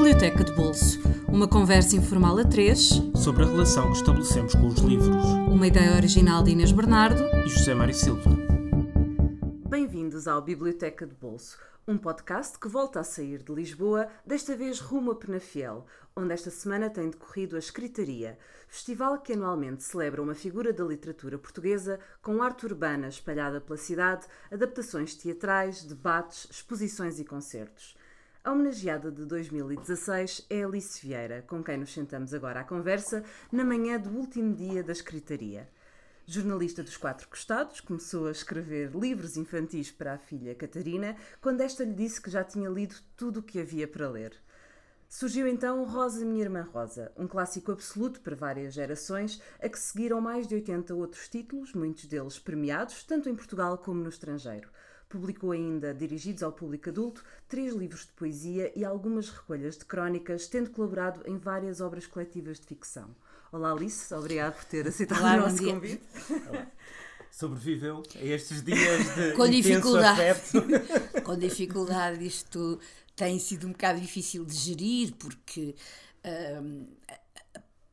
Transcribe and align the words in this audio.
Biblioteca 0.00 0.42
de 0.42 0.52
Bolso. 0.52 0.98
Uma 1.28 1.46
conversa 1.46 1.94
informal 1.94 2.38
a 2.38 2.44
três. 2.44 2.88
Sobre 3.14 3.44
a 3.44 3.46
relação 3.46 3.92
que 3.92 3.98
estabelecemos 3.98 4.54
com 4.54 4.66
os 4.68 4.78
livros. 4.78 5.26
Uma 5.46 5.66
ideia 5.66 5.94
original 5.94 6.42
de 6.42 6.52
Inês 6.52 6.72
Bernardo. 6.72 7.22
E 7.44 7.48
José 7.50 7.74
Mário 7.74 7.92
Silva. 7.92 8.30
Bem-vindos 9.68 10.26
ao 10.26 10.40
Biblioteca 10.40 11.06
de 11.06 11.14
Bolso, 11.14 11.58
um 11.86 11.98
podcast 11.98 12.58
que 12.58 12.66
volta 12.66 13.00
a 13.00 13.04
sair 13.04 13.42
de 13.42 13.52
Lisboa, 13.52 14.08
desta 14.26 14.56
vez 14.56 14.80
rumo 14.80 15.10
a 15.10 15.14
Penafiel, 15.14 15.84
onde 16.16 16.32
esta 16.32 16.48
semana 16.48 16.88
tem 16.88 17.10
decorrido 17.10 17.56
a 17.56 17.58
Escritaria, 17.58 18.38
festival 18.68 19.20
que 19.20 19.34
anualmente 19.34 19.84
celebra 19.84 20.22
uma 20.22 20.34
figura 20.34 20.72
da 20.72 20.82
literatura 20.82 21.38
portuguesa 21.38 22.00
com 22.22 22.42
arte 22.42 22.64
urbana 22.64 23.08
espalhada 23.08 23.60
pela 23.60 23.76
cidade, 23.76 24.26
adaptações 24.50 25.14
teatrais, 25.14 25.84
debates, 25.84 26.48
exposições 26.50 27.20
e 27.20 27.24
concertos. 27.24 27.99
A 28.42 28.52
homenageada 28.52 29.12
de 29.12 29.26
2016 29.26 30.46
é 30.48 30.64
Alice 30.64 31.06
Vieira, 31.06 31.44
com 31.46 31.62
quem 31.62 31.76
nos 31.76 31.92
sentamos 31.92 32.32
agora 32.32 32.60
à 32.60 32.64
conversa 32.64 33.22
na 33.52 33.62
manhã 33.62 34.00
do 34.00 34.08
último 34.08 34.54
dia 34.54 34.82
da 34.82 34.92
escritaria. 34.92 35.68
Jornalista 36.24 36.82
dos 36.82 36.96
Quatro 36.96 37.28
Costados, 37.28 37.82
começou 37.82 38.28
a 38.28 38.30
escrever 38.30 38.92
livros 38.92 39.36
infantis 39.36 39.90
para 39.90 40.14
a 40.14 40.18
filha 40.18 40.54
Catarina 40.54 41.16
quando 41.38 41.60
esta 41.60 41.84
lhe 41.84 41.92
disse 41.92 42.18
que 42.18 42.30
já 42.30 42.42
tinha 42.42 42.70
lido 42.70 42.94
tudo 43.14 43.40
o 43.40 43.42
que 43.42 43.60
havia 43.60 43.86
para 43.86 44.08
ler. 44.08 44.34
Surgiu 45.06 45.46
então 45.46 45.84
Rosa, 45.84 46.24
Minha 46.24 46.44
Irmã 46.44 46.62
Rosa, 46.62 47.12
um 47.18 47.26
clássico 47.26 47.72
absoluto 47.72 48.22
para 48.22 48.34
várias 48.34 48.72
gerações, 48.72 49.42
a 49.60 49.68
que 49.68 49.78
seguiram 49.78 50.18
mais 50.18 50.46
de 50.46 50.54
80 50.54 50.94
outros 50.94 51.28
títulos, 51.28 51.74
muitos 51.74 52.06
deles 52.06 52.38
premiados, 52.38 53.02
tanto 53.02 53.28
em 53.28 53.34
Portugal 53.34 53.76
como 53.76 54.02
no 54.02 54.08
estrangeiro. 54.08 54.70
Publicou 55.10 55.50
ainda, 55.50 55.92
dirigidos 55.92 56.40
ao 56.40 56.52
público 56.52 56.88
adulto, 56.88 57.24
três 57.48 57.74
livros 57.74 58.02
de 58.06 58.12
poesia 58.12 58.70
e 58.76 58.84
algumas 58.84 59.28
recolhas 59.28 59.76
de 59.76 59.84
crónicas, 59.84 60.46
tendo 60.46 60.70
colaborado 60.70 61.22
em 61.26 61.36
várias 61.36 61.80
obras 61.80 62.06
coletivas 62.06 62.60
de 62.60 62.66
ficção. 62.66 63.10
Olá 63.50 63.72
Alice, 63.72 64.14
obrigada 64.14 64.52
por 64.52 64.64
ter 64.66 64.86
aceitado 64.86 65.18
Olá, 65.18 65.34
o 65.34 65.40
nosso 65.40 65.56
dia. 65.56 65.74
convite. 65.74 66.02
Sobreviveu 67.28 68.04
a 68.14 68.24
estes 68.24 68.62
dias 68.62 69.14
de 69.16 69.32
Com 69.32 69.48
dificuldade. 69.48 70.22
afeto. 70.22 70.62
com 71.24 71.36
dificuldade. 71.36 72.24
Isto 72.24 72.78
tem 73.16 73.36
sido 73.40 73.66
um 73.66 73.72
bocado 73.72 74.00
difícil 74.00 74.44
de 74.44 74.54
gerir, 74.54 75.12
porque 75.18 75.74
hum, 76.62 76.86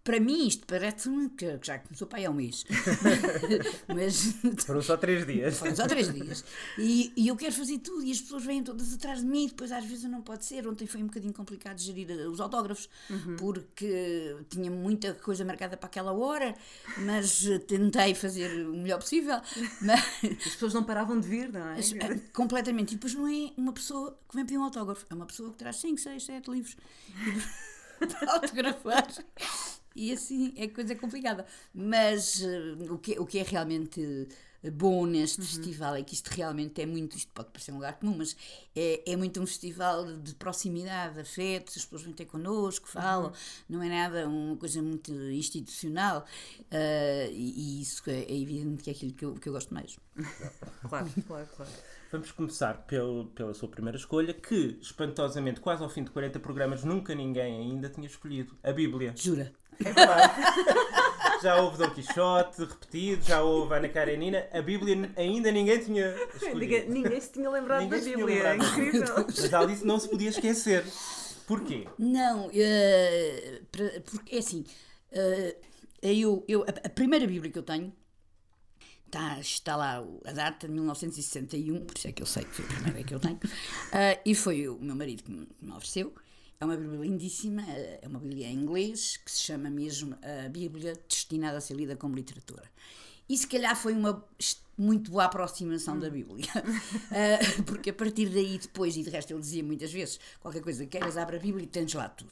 para 0.07 0.21
mim 0.21 0.47
isto 0.47 0.65
parece-me 0.65 1.29
que 1.31 1.59
já 1.61 1.79
começou 1.79 2.07
para 2.07 2.19
aí 2.19 2.25
há 2.25 2.31
um 2.31 2.33
mês. 2.33 2.63
Mas 3.93 4.33
Foram 4.65 4.81
só 4.81 4.95
três 4.95 5.27
dias. 5.27 5.57
foram 5.57 5.75
só 5.75 5.85
três 5.85 6.13
dias. 6.13 6.45
E, 6.77 7.11
e 7.17 7.27
eu 7.27 7.35
quero 7.35 7.53
fazer 7.53 7.79
tudo 7.79 8.05
e 8.05 8.11
as 8.11 8.21
pessoas 8.21 8.45
vêm 8.45 8.63
todas 8.63 8.93
atrás 8.93 9.19
de 9.19 9.25
mim, 9.25 9.47
depois 9.47 9.69
às 9.69 9.83
vezes 9.83 10.09
não 10.09 10.21
pode 10.21 10.45
ser. 10.45 10.65
Ontem 10.65 10.87
foi 10.87 11.03
um 11.03 11.07
bocadinho 11.07 11.33
complicado 11.33 11.77
gerir 11.77 12.09
eh, 12.09 12.25
os 12.25 12.39
autógrafos, 12.39 12.87
porque 13.37 14.37
tinha 14.49 14.71
muita 14.71 15.13
coisa 15.15 15.43
marcada 15.43 15.75
para 15.75 15.87
aquela 15.87 16.13
hora, 16.13 16.55
mas 16.99 17.45
eh, 17.45 17.59
tentei 17.59 18.15
fazer 18.15 18.65
o 18.65 18.77
melhor 18.77 18.99
possível. 18.99 19.41
Mas, 19.81 19.99
As 20.23 20.53
pessoas 20.53 20.73
não 20.73 20.85
paravam 20.85 21.19
de 21.19 21.27
vir, 21.27 21.51
não 21.51 21.67
é? 21.67 21.79
Ah, 21.79 22.19
Completamente. 22.33 22.91
E 22.91 22.95
depois 22.95 23.13
não 23.13 23.27
é 23.27 23.51
uma 23.57 23.73
pessoa 23.73 24.17
que 24.29 24.35
vem 24.35 24.45
pedir 24.45 24.57
um 24.57 24.63
autógrafo, 24.63 25.05
é 25.09 25.13
uma 25.13 25.25
pessoa 25.25 25.51
que 25.51 25.57
traz 25.57 25.75
5, 25.77 25.99
6, 25.99 26.23
7 26.23 26.49
livros 26.49 26.77
para 27.99 28.31
autografar. 28.33 29.07
E 29.97 30.13
assim 30.13 30.53
é 30.55 30.67
coisa 30.67 30.95
complicada. 30.95 31.45
Mas 31.73 32.41
eh, 32.41 32.75
o, 32.89 32.97
que, 32.97 33.19
o 33.19 33.25
que 33.25 33.39
é 33.39 33.43
realmente 33.43 34.27
eh, 34.63 34.69
bom 34.69 35.05
neste 35.05 35.41
festival 35.41 35.95
é 35.95 36.03
que 36.03 36.13
isto 36.13 36.27
realmente 36.27 36.81
é 36.81 36.85
muito, 36.85 37.17
isto 37.17 37.31
pode 37.33 37.49
parecer 37.49 37.71
um 37.71 37.75
lugar 37.75 37.93
comum, 37.99 38.15
mas 38.17 38.35
é, 38.75 39.11
é 39.11 39.15
muito 39.15 39.41
um 39.41 39.47
festival 39.47 40.05
de 40.17 40.35
proximidade, 40.35 41.15
de 41.15 41.21
afetos, 41.21 41.77
as 41.77 41.83
pessoas 41.83 42.03
vêm 42.03 42.13
ter 42.13 42.25
connosco, 42.25 42.87
falam, 42.87 43.31
não 43.67 43.81
é 43.81 43.89
nada 43.89 44.27
uma 44.27 44.55
coisa 44.55 44.81
muito 44.81 45.11
institucional 45.31 46.25
eh, 46.71 47.29
e, 47.31 47.79
e 47.79 47.81
isso 47.81 48.03
é, 48.07 48.19
é 48.19 48.39
evidente 48.39 48.83
que 48.83 48.89
é 48.89 48.93
aquilo 48.93 49.13
que 49.13 49.25
eu, 49.25 49.33
que 49.33 49.49
eu 49.49 49.53
gosto 49.53 49.73
mais. 49.73 49.97
Claro, 50.87 51.09
claro, 51.27 51.47
claro. 51.55 51.71
Vamos 52.09 52.31
começar 52.31 52.85
pelo, 52.85 53.25
pela 53.27 53.53
sua 53.53 53.67
primeira 53.67 53.97
escolha, 53.97 54.33
que, 54.33 54.77
espantosamente, 54.81 55.59
quase 55.59 55.83
ao 55.83 55.89
fim 55.89 56.03
de 56.05 56.11
40 56.11 56.39
programas, 56.39 56.83
nunca 56.85 57.13
ninguém 57.13 57.59
ainda 57.59 57.89
tinha 57.89 58.07
escolhido. 58.07 58.57
A 58.63 58.71
Bíblia. 58.71 59.13
Jura? 59.15 59.51
É 59.83 59.91
verdade. 59.93 60.33
já 61.43 61.61
houve 61.61 61.77
Dom 61.77 61.89
Quixote 61.91 62.61
repetido, 62.61 63.23
já 63.23 63.41
houve 63.41 63.75
Ana 63.75 63.89
Karenina. 63.89 64.47
A 64.51 64.61
Bíblia 64.61 65.11
ainda 65.15 65.51
ninguém 65.51 65.79
tinha. 65.83 66.15
Ninguém, 66.53 66.89
ninguém 66.89 67.21
se 67.21 67.31
tinha 67.31 67.49
lembrado 67.49 67.81
Ninguém 67.83 67.99
da 67.99 68.05
Bíblia, 68.05 68.39
é 68.43 68.51
lembrado. 68.53 68.71
incrível. 68.71 69.15
Mas 69.27 69.53
a 69.53 69.59
Alice 69.59 69.85
não 69.85 69.99
se 69.99 70.09
podia 70.09 70.29
esquecer. 70.29 70.83
Porquê? 71.45 71.87
Não, 71.97 72.49
eh, 72.53 73.61
pra- 73.71 74.01
porque 74.03 74.35
é 74.35 74.39
assim, 74.39 74.65
eh, 75.11 75.55
eu, 76.01 76.43
eu, 76.47 76.63
a, 76.63 76.87
a 76.87 76.89
primeira 76.89 77.25
Bíblia 77.25 77.49
que 77.51 77.57
eu 77.59 77.63
tenho 77.63 77.93
está, 79.05 79.39
está 79.39 79.75
lá 79.77 80.03
a 80.25 80.31
data 80.33 80.67
de 80.67 80.73
1961, 80.73 81.85
por 81.85 81.97
isso 81.97 82.07
é 82.07 82.11
que 82.11 82.21
eu 82.21 82.25
sei 82.27 82.43
que 82.43 82.53
foi 82.53 82.65
a 82.65 82.67
primeira 82.67 83.03
que 83.03 83.13
eu 83.15 83.19
tenho, 83.21 83.39
eh, 83.93 84.19
e 84.25 84.35
foi 84.35 84.67
o 84.67 84.77
meu 84.77 84.93
marido 84.95 85.23
que 85.23 85.31
me, 85.31 85.45
que 85.45 85.65
me 85.65 85.71
ofereceu. 85.71 86.13
É 86.59 86.65
uma 86.65 86.75
Bíblia 86.75 87.01
lindíssima, 87.01 87.61
eh, 87.69 87.99
é 88.01 88.07
uma 88.07 88.19
Bíblia 88.19 88.47
em 88.47 88.55
inglês, 88.55 89.17
que 89.17 89.31
se 89.31 89.41
chama 89.41 89.69
mesmo 89.69 90.17
a 90.21 90.49
Bíblia 90.49 90.93
destinada 91.07 91.57
a 91.57 91.61
ser 91.61 91.75
lida 91.75 91.95
como 91.95 92.15
literatura. 92.15 92.63
E 93.29 93.37
se 93.37 93.45
calhar 93.45 93.75
foi 93.75 93.93
uma 93.93 94.23
muito 94.77 95.09
boa 95.11 95.25
aproximação 95.25 95.97
da 95.97 96.09
Bíblia. 96.09 96.47
Eh, 97.09 97.39
porque 97.65 97.89
a 97.89 97.93
partir 97.93 98.29
daí, 98.29 98.57
depois, 98.57 98.95
e 98.97 99.03
de 99.03 99.09
resto 99.09 99.31
ele 99.31 99.39
dizia 99.39 99.63
muitas 99.63 99.91
vezes: 99.91 100.19
qualquer 100.39 100.61
coisa 100.61 100.83
que 100.83 100.91
queiras, 100.91 101.17
abre 101.17 101.37
a 101.37 101.39
Bíblia 101.39 101.63
e 101.63 101.67
tens 101.67 101.93
lá 101.93 102.09
tudo. 102.09 102.31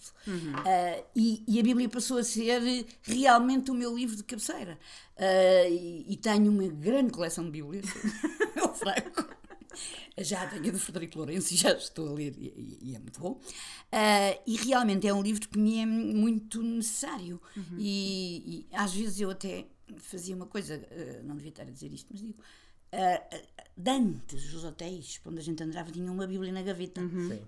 Eh, 0.66 1.04
e, 1.16 1.44
e 1.48 1.60
a 1.60 1.64
Bíblia 1.64 1.88
passou 1.90 2.18
a 2.18 2.24
ser 2.24 2.86
realmente 3.02 3.72
o 3.72 3.74
meu 3.74 3.96
livro 3.96 4.16
de 4.16 4.24
cabeceira. 4.24 4.78
Eh, 5.18 5.70
e, 5.72 6.14
e 6.14 6.18
tenho 6.18 6.52
uma 6.52 6.68
grande 6.68 7.12
coleção 7.12 7.46
de 7.46 7.52
Bíblias, 7.52 7.86
meu 8.56 8.74
fraco. 8.74 9.28
Já 10.18 10.48
tenho 10.48 10.68
a 10.68 10.72
do 10.72 10.80
Frederico 10.80 11.18
Lourenço 11.18 11.54
e 11.54 11.58
já 11.58 11.72
estou 11.74 12.10
a 12.10 12.14
ler 12.14 12.34
e, 12.38 12.80
e- 12.82 12.96
é 12.96 13.00
muito 13.00 13.20
bom. 13.20 13.40
Eh, 13.92 14.42
e 14.48 14.56
realmente 14.58 15.08
é 15.08 15.14
um 15.14 15.22
livro 15.22 15.48
que 15.48 15.58
me 15.58 15.80
é 15.80 15.86
muito 15.86 16.62
necessário. 16.62 17.42
E, 17.78 18.66
e 18.72 18.76
às 18.76 18.94
vezes 18.94 19.20
eu 19.20 19.30
até 19.30 19.66
fazia 19.98 20.36
uma 20.36 20.46
coisa, 20.48 20.76
eh, 20.92 21.22
não 21.24 21.36
devia 21.36 21.50
estar 21.50 21.64
a 21.64 21.72
dizer 21.72 21.92
isto, 21.94 22.08
mas 22.12 22.22
digo. 22.22 22.40
de 23.78 23.92
antes, 23.92 24.54
os 24.54 24.64
hotéis 24.64 25.20
onde 25.26 25.40
a 25.40 25.44
gente 25.44 25.62
andava 25.62 25.92
tinham 25.92 26.14
uma 26.14 26.26
Bíblia 26.28 26.52
na 26.54 26.62
gaveta 26.62 27.02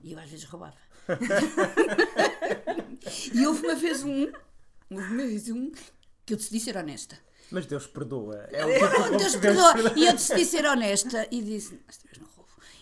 e 0.03 0.11
eu 0.11 0.19
às 0.19 0.29
vezes 0.29 0.45
roubava. 0.45 0.75
e 3.33 3.45
houve 3.47 3.65
uma 3.65 3.75
vez 3.75 4.03
um, 4.03 4.23
houve 4.89 5.13
uma 5.13 5.25
vez 5.25 5.49
um 5.49 5.71
que 6.25 6.33
eu 6.33 6.37
decidi 6.37 6.59
ser 6.59 6.75
honesta. 6.77 7.17
Mas 7.51 7.65
Deus 7.65 7.87
perdoa. 7.87 8.47
É 8.51 8.65
o 8.65 8.73
tipo 8.73 8.85
Oh, 9.13 9.17
Deus 9.17 9.35
perdoa. 9.35 9.73
E 9.95 10.05
eu 10.05 10.13
decidi 10.13 10.45
ser 10.45 10.65
honesta 10.65 11.27
e 11.31 11.41
disse: 11.41 11.79
Esta 11.87 12.03
vez 12.07 12.19
não. 12.19 12.36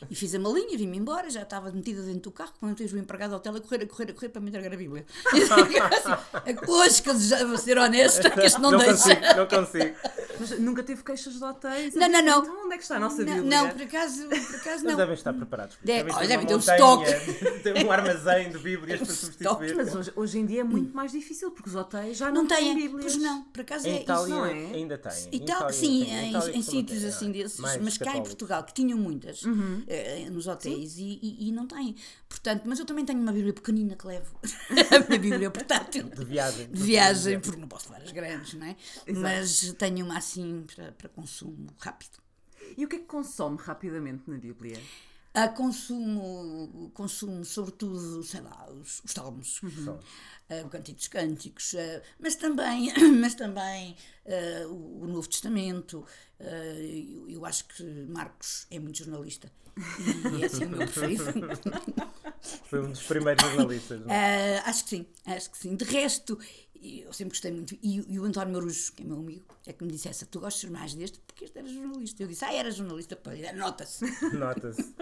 E 0.10 0.16
fiz 0.16 0.36
a 0.36 0.40
malinha, 0.40 0.78
vim-me 0.78 0.98
embora, 0.98 1.30
já 1.30 1.42
estava 1.44 1.72
metida 1.72 2.02
dentro 2.02 2.22
do 2.22 2.32
carro, 2.32 2.54
quando 2.60 2.76
tens 2.76 2.92
o 2.94 2.98
empregado 2.98 3.32
ao 3.32 3.38
hotel 3.38 3.56
a 3.56 3.60
correr, 3.62 3.84
a 3.84 3.88
correr, 3.88 4.12
a 4.12 4.14
correr 4.14 4.30
para 4.30 4.42
me 4.42 4.50
entregar 4.50 4.74
a 4.74 4.78
Bíblia. 4.78 5.06
E 5.34 5.42
assim, 5.42 6.72
hoje 6.72 7.02
que 7.02 7.10
eu 7.10 7.20
já 7.20 7.46
vou 7.46 7.58
ser 7.58 7.78
honesta, 7.78 8.30
que 8.30 8.46
isto 8.46 8.60
não, 8.62 8.72
não 8.72 8.80
deixa. 8.80 8.94
consigo, 8.94 9.22
não 9.38 9.48
consigo. 9.48 9.96
Mas 10.40 10.60
nunca 10.60 10.84
teve 10.84 11.04
queixas 11.04 11.34
de 11.34 11.44
hotéis? 11.44 11.96
Não, 11.96 12.10
não, 12.10 12.22
não. 12.22 12.40
Então 12.44 12.66
onde 12.66 12.74
é 12.74 12.78
que 12.78 12.84
está 12.84 12.98
a 12.98 13.00
nossa 13.00 13.24
Não, 13.24 13.34
Bíblia? 13.36 13.62
não, 13.64 13.70
por 13.70 13.82
acaso, 13.82 14.28
por 14.28 14.36
acaso 14.36 14.70
Eles 14.70 14.84
não. 14.84 14.96
devem 14.96 15.14
estar 15.14 15.34
preparados. 15.34 15.78
Deve- 15.84 16.12
olha, 16.12 16.28
ter 16.28 16.38
uma 16.38 16.46
devem 16.46 16.46
ter 16.48 16.56
um 16.56 16.58
montanha, 16.58 17.60
ter 17.64 17.86
um 17.86 17.92
armazém 17.92 18.50
de 18.52 18.58
Bíblias 18.58 19.00
para 19.00 19.14
stock. 19.14 19.26
substituir. 19.26 19.76
Mas 19.76 19.96
hoje, 19.96 20.12
hoje 20.16 20.40
em 20.40 20.46
dia 20.46 20.62
é 20.62 20.64
muito 20.64 20.96
mais 20.96 21.12
difícil, 21.12 21.52
porque 21.52 21.70
os 21.70 21.76
hotéis 21.76 22.18
já 22.18 22.28
não, 22.32 22.42
Não 22.42 22.48
têm 22.48 22.58
tem, 22.58 22.76
Bíblias. 22.76 23.14
pois 23.14 23.16
não, 23.24 23.44
por 23.44 23.62
acaso 23.62 23.88
Em 23.88 23.92
é 23.92 23.94
isso. 23.94 24.04
Itália 24.04 24.36
não 24.36 24.46
é? 24.46 24.52
ainda 24.52 24.98
tem. 24.98 25.12
Em 25.12 25.36
Itália, 25.38 25.44
Itália 25.46 25.74
sim, 25.74 26.04
tem. 26.06 26.14
em, 26.14 26.30
Itália 26.30 26.50
em 26.50 26.54
costuma 26.54 26.64
sítios 26.80 27.04
assim 27.06 27.32
desses, 27.32 27.60
mas 27.82 27.98
cá 27.98 28.18
em. 28.18 28.24
Portugal, 28.24 28.64
que 28.64 28.74
tinham 28.74 28.98
muitas, 28.98 29.44
Uhum. 29.44 29.84
Eh, 29.88 30.30
nos 30.30 30.48
hotéis, 30.48 30.98
e, 30.98 31.20
e- 31.22 31.48
e 31.48 31.52
não 31.52 31.68
têm. 31.68 31.96
Portanto, 32.28 32.64
mas 32.66 32.80
eu 32.80 32.86
também 32.86 33.06
tenho 33.06 33.22
uma 33.22 33.32
Bíblia 33.32 33.54
pequenina 33.54 33.96
que 33.96 34.06
levo. 34.08 34.38
a 34.44 35.08
minha 35.08 35.20
Bíblia 35.20 35.52
portátil. 35.52 36.04
De 36.10 36.26
viagem. 36.26 36.68
De 36.68 36.82
viagem, 36.82 37.40
porque 37.40 37.60
não 37.60 37.68
posso 37.68 37.92
levar 37.92 38.04
as 38.04 38.12
grandes, 38.12 38.54
não 38.56 38.66
é? 38.68 38.76
Mas 39.16 39.74
tenho 39.78 40.06
uma 40.06 40.18
assim 40.18 40.66
para, 40.76 40.92
para 40.92 41.10
consumo 41.10 41.68
rápido. 41.80 42.18
E 42.78 42.84
o 42.84 42.88
que 42.90 42.96
é 42.96 43.00
que 43.00 43.06
consome 43.06 43.58
rapidamente 43.58 44.24
na 44.30 44.38
Bíblia? 44.38 44.80
A 45.36 45.50
consumo, 45.50 46.92
consumo 46.94 47.44
sobretudo, 47.44 48.24
sei 48.24 48.42
lá, 48.42 48.68
os, 48.72 49.02
os 49.04 49.12
salmos, 49.12 49.62
o 50.64 50.70
Cântico 50.70 50.98
dos 50.98 51.08
Cânticos, 51.08 51.74
eh, 51.74 52.02
mas 52.20 52.36
também, 52.36 52.94
mas 53.20 53.36
também 53.36 53.96
eh, 54.26 54.66
o, 54.68 55.02
o 55.04 55.08
Novo 55.08 55.28
Testamento. 55.28 56.06
eu, 56.40 57.30
eu 57.30 57.46
acho 57.46 57.66
que 57.66 57.84
Marcos 58.08 58.66
é 58.72 58.80
muito 58.80 59.00
jornalista 59.00 59.52
e 60.38 60.44
esse 60.44 60.64
é 60.64 60.68
o 60.68 60.70
meu 60.70 60.80
preferido. 60.88 61.24
Foi 62.66 62.82
um 62.82 62.92
dos 62.92 63.04
primeiros 63.04 63.44
jornalistas. 63.44 64.00
não 64.02 64.14
é? 64.14 64.60
Acho 64.60 64.84
que 64.86 64.90
sim, 64.90 65.06
acho 65.26 65.52
que 65.52 65.58
sim. 65.58 65.76
De 65.76 65.84
resto, 65.84 66.40
eu 66.82 67.12
sempre 67.12 67.32
gostei 67.32 67.52
muito. 67.52 67.78
E, 67.82 68.14
e 68.14 68.20
o 68.20 68.24
António 68.24 68.54
Marujo, 68.54 68.94
que 68.94 69.04
é 69.04 69.06
meu 69.06 69.18
amigo, 69.18 69.46
é 69.66 69.74
que 69.74 69.84
me 69.84 69.92
disse 69.92 70.08
essa: 70.08 70.26
tu 70.26 70.40
gostas 70.40 70.70
mais 70.70 70.94
deste 70.94 71.20
porque 71.20 71.46
este 71.46 71.58
era 71.60 71.68
jornalista. 71.68 72.24
Eu 72.24 72.28
disse: 72.28 72.46
ah, 72.46 72.54
era 72.54 72.72
jornalista, 72.72 73.20
nota-se. 73.54 74.06
Nota-se. 74.34 74.96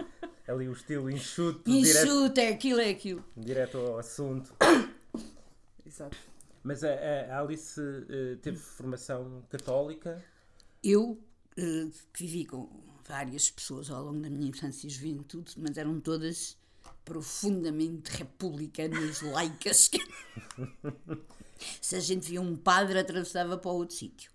Ali 0.46 0.68
o 0.68 0.72
estilo 0.72 1.10
enxuto, 1.10 1.70
direto, 1.70 2.06
Enxuta, 2.06 2.40
é 2.42 2.48
aquilo, 2.48 2.80
é 2.80 2.90
aquilo. 2.90 3.24
direto 3.36 3.78
ao 3.78 3.98
assunto. 3.98 4.54
Exato. 5.86 6.16
Mas 6.62 6.84
a, 6.84 6.90
a 6.90 7.40
Alice 7.40 7.80
eh, 7.80 8.36
teve 8.42 8.58
formação 8.58 9.42
católica. 9.48 10.22
Eu 10.82 11.18
eh, 11.56 11.88
vivi 12.14 12.44
com 12.44 12.68
várias 13.06 13.50
pessoas 13.50 13.90
ao 13.90 14.04
longo 14.04 14.20
da 14.20 14.28
minha 14.28 14.48
infância 14.48 14.86
e 14.86 14.90
juventude, 14.90 15.54
mas 15.58 15.76
eram 15.78 15.98
todas 16.00 16.56
profundamente 17.04 18.10
republicanas, 18.10 19.20
laicas. 19.32 19.90
Se 21.80 21.96
a 21.96 22.00
gente 22.00 22.28
via 22.28 22.40
um 22.40 22.56
padre, 22.56 22.98
atravessava 22.98 23.56
para 23.56 23.70
outro 23.70 23.96
sítio. 23.96 24.30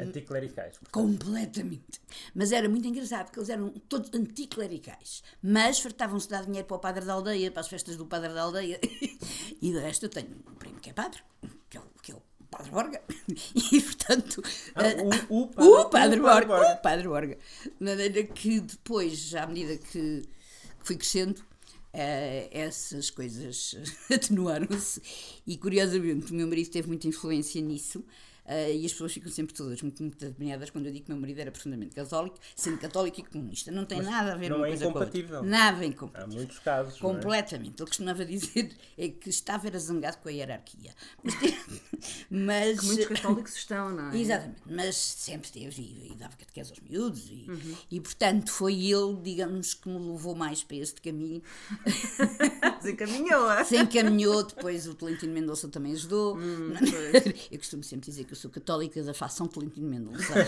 Anticlericais. 0.00 0.78
Completamente. 0.90 2.00
Mas 2.34 2.52
era 2.52 2.68
muito 2.68 2.86
engraçado, 2.86 3.26
porque 3.26 3.38
eles 3.38 3.48
eram 3.48 3.70
todos 3.88 4.10
anticlericais. 4.14 5.22
Mas 5.42 5.78
fartavam-se 5.80 6.26
de 6.26 6.32
dar 6.32 6.44
dinheiro 6.44 6.66
para 6.66 6.76
o 6.76 6.80
padre 6.80 7.04
da 7.04 7.12
aldeia, 7.12 7.50
para 7.50 7.60
as 7.60 7.68
festas 7.68 7.96
do 7.96 8.06
padre 8.06 8.32
da 8.32 8.42
aldeia. 8.42 8.80
E 9.60 9.72
de 9.72 9.78
resto 9.78 10.06
eu 10.06 10.10
tenho 10.10 10.28
um 10.46 10.54
primo 10.54 10.78
que 10.78 10.90
é 10.90 10.92
padre, 10.92 11.20
que 11.70 11.78
é 11.78 11.80
o, 11.80 11.84
que 12.02 12.12
é 12.12 12.14
o 12.14 12.22
padre 12.50 12.70
Borga. 12.70 13.02
E 13.72 13.80
portanto. 13.80 14.42
Ah, 14.74 14.88
eh, 14.88 14.96
o, 15.30 15.50
o, 15.56 15.80
o 15.80 15.84
Padre 15.88 16.20
o 16.20 16.22
Borga, 16.22 16.72
o 16.72 16.82
Padre 16.82 17.08
Borga. 17.08 17.38
De 17.64 17.84
maneira 17.84 18.22
que 18.24 18.60
depois, 18.60 19.34
à 19.34 19.46
medida 19.46 19.76
que, 19.76 20.22
que 20.22 20.28
fui 20.80 20.96
crescendo, 20.96 21.42
eh, 21.92 22.48
essas 22.50 23.08
coisas 23.08 23.76
atenuaram-se 24.12 25.00
e 25.46 25.56
curiosamente 25.56 26.32
o 26.32 26.34
meu 26.34 26.48
marido 26.48 26.70
teve 26.70 26.88
muita 26.88 27.06
influência 27.06 27.62
nisso. 27.62 28.04
Eh, 28.46 28.74
e 28.76 28.86
as 28.86 28.92
pessoas 28.92 29.12
ficam 29.12 29.30
sempre 29.30 29.54
todas 29.54 29.80
muito, 29.82 30.02
muito 30.02 30.24
admiradas 30.24 30.70
quando 30.70 30.86
eu 30.86 30.92
digo 30.92 31.06
que 31.06 31.10
meu 31.12 31.20
marido 31.20 31.40
era 31.40 31.50
profundamente 31.50 31.94
católico, 31.94 32.38
sendo 32.54 32.78
católico 32.78 33.20
e 33.20 33.22
comunista. 33.24 33.70
Não 33.70 33.84
tem 33.84 34.02
nada 34.02 34.32
a 34.32 34.36
ver 34.36 34.50
não 34.50 34.58
uma 34.58 34.66
é 34.66 34.70
coisa 34.70 34.90
com 34.90 34.98
a 34.98 35.02
outra. 35.02 35.18
incompatível. 35.18 35.42
Nada 35.44 35.78
Há 35.80 35.84
incompatível. 35.86 36.34
muitos 36.36 36.58
casos. 36.58 36.96
é? 36.96 36.98
Completamente. 37.00 37.80
Ele 37.80 37.88
costumava 37.88 38.24
dizer 38.26 38.70
é 38.98 39.08
que 39.08 39.28
estava 39.30 39.66
era 39.66 39.78
zangado 39.78 40.18
com 40.18 40.28
a 40.28 40.32
hierarquia. 40.32 40.94
Mas, 41.22 41.34
mas 42.30 42.80
Que 42.80 42.86
muitos 42.86 43.06
católicos 43.06 43.56
estão, 43.56 43.90
não 43.90 44.10
é? 44.10 44.16
Exatamente, 44.18 44.62
mas 44.66 44.96
sempre 44.96 45.50
teve 45.50 45.82
e, 45.82 46.12
e 46.12 46.16
dava 46.16 46.36
catequese 46.36 46.70
aos 46.70 46.80
miúdos 46.80 47.28
e, 47.30 47.44
Uhum. 47.48 47.76
e 47.90 48.00
portanto 48.00 48.50
foi 48.50 48.74
ele, 48.86 49.16
digamos, 49.22 49.74
que 49.74 49.88
me 49.88 49.98
levou 50.12 50.34
mais 50.34 50.62
para 50.64 50.76
este 50.76 51.00
caminho. 51.00 51.42
Desencaminhou-a. 52.84 53.64
Se 53.64 53.76
encaminhou, 53.76 54.42
depois 54.44 54.86
o 54.86 54.94
Tolentino 54.94 55.32
Mendonça 55.32 55.68
também 55.68 55.92
ajudou. 55.92 56.36
Hum, 56.36 56.72
eu 57.50 57.58
costumo 57.58 57.82
sempre 57.82 58.06
dizer 58.06 58.24
que 58.24 58.32
eu 58.32 58.36
sou 58.36 58.50
católica 58.50 59.02
da 59.02 59.14
fação 59.14 59.46
Tolentino 59.46 59.88
Mendonça. 59.88 60.32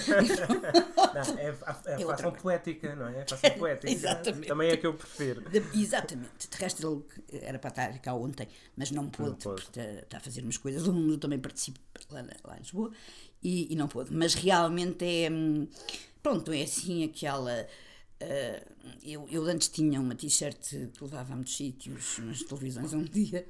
Não, 1.17 1.38
é 1.38 1.55
a, 1.62 1.71
a, 1.73 1.93
É 1.93 2.05
coisa. 2.05 2.33
poética, 2.33 2.94
não 2.94 3.09
é? 3.09 3.23
A 3.23 3.27
fação 3.27 3.50
poética. 3.59 3.91
Exatamente. 3.93 4.49
Também 4.49 4.71
é 4.71 4.77
que 4.77 4.87
eu 4.87 4.94
prefiro. 4.94 5.41
De- 5.49 5.62
Exatamente. 5.81 6.49
De 6.50 6.56
resto, 6.59 7.05
ele 7.33 7.41
era 7.43 7.59
para 7.59 7.71
estar 7.71 7.99
cá 8.00 8.15
ontem, 8.15 8.47
mas 8.77 8.91
não 8.91 9.09
pôde, 9.09 9.37
pôde. 9.43 9.62
porque 9.62 9.81
está, 9.81 9.83
está 10.03 10.17
a 10.19 10.21
fazer 10.21 10.43
umas 10.43 10.56
coisas. 10.59 10.87
Eu 10.87 11.19
também 11.19 11.38
participo 11.38 11.79
lá, 12.11 12.23
lá 12.44 12.56
em 12.56 12.61
Lisboa 12.61 12.91
e, 13.43 13.73
e 13.73 13.77
não 13.77 13.88
pôde. 13.88 14.12
Mas 14.15 14.35
realmente 14.35 15.05
é. 15.05 15.31
hum, 15.31 15.67
Pronto, 16.23 16.53
é 16.53 16.62
assim 16.62 17.05
aquela. 17.05 17.67
Ah, 18.20 18.62
eu, 19.02 19.26
eu 19.30 19.44
antes 19.44 19.68
tinha 19.68 20.00
uma 20.00 20.14
t-shirt 20.14 20.58
que 20.92 21.02
levava 21.04 21.32
a 21.32 21.36
muitos 21.36 21.56
sítios 21.56 22.18
nas 22.18 22.42
televisões 22.42 22.92
um 22.92 23.02
dia 23.04 23.46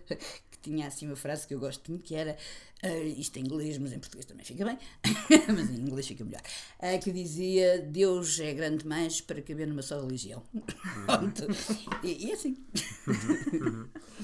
que 0.50 0.58
tinha 0.62 0.86
assim 0.88 1.06
uma 1.06 1.16
frase 1.16 1.46
que 1.46 1.54
eu 1.54 1.60
gosto 1.60 1.90
muito 1.90 2.02
que 2.04 2.14
era 2.14 2.36
ah, 2.82 2.98
isto 2.98 3.36
em 3.38 3.42
inglês, 3.42 3.78
mas 3.78 3.92
em 3.92 3.98
português 3.98 4.26
também 4.26 4.44
fica 4.44 4.64
bem, 4.64 4.78
mas 5.48 5.70
em 5.70 5.76
inglês 5.80 6.06
fica 6.06 6.24
melhor, 6.24 6.42
ah, 6.78 6.98
que 6.98 7.10
dizia 7.12 7.78
Deus 7.80 8.38
é 8.40 8.52
grande 8.52 8.82
demais 8.82 9.20
para 9.20 9.40
caber 9.40 9.66
numa 9.66 9.82
só 9.82 10.00
religião. 10.00 10.42
E, 12.02 12.26
e 12.28 12.32
assim. 12.32 12.56